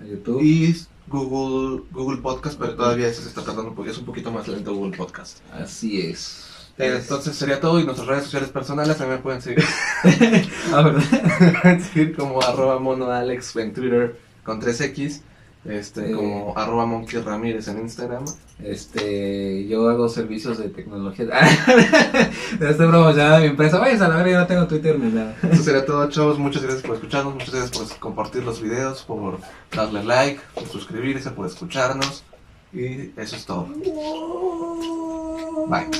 [0.00, 0.42] A YouTube.
[0.42, 0.76] Y
[1.08, 4.96] Google, Google Podcast, pero todavía se está tratando porque es un poquito más lento Google
[4.96, 5.38] Podcast.
[5.52, 6.46] Así es.
[6.78, 9.64] Eh, entonces sería todo y nuestras redes sociales personales también pueden seguir.
[10.74, 11.60] ah, ¿verdad?
[11.62, 15.22] pueden seguir como arroba monoalex en Twitter con 3X.
[15.68, 18.24] Este, como arroba Monkey Ramírez en Instagram.
[18.62, 21.26] Este, yo hago servicios de tecnología.
[22.60, 23.78] Estoy promocionando mi empresa.
[23.78, 25.36] Vaya a la ver, yo no tengo Twitter ni nada.
[25.50, 26.38] Eso sería todo, chavos.
[26.38, 27.34] Muchas gracias por escucharnos.
[27.34, 29.38] Muchas gracias por compartir los videos, por
[29.74, 32.24] darle like, por suscribirse, por escucharnos.
[32.72, 33.68] Y eso es todo.
[35.68, 35.90] Bye.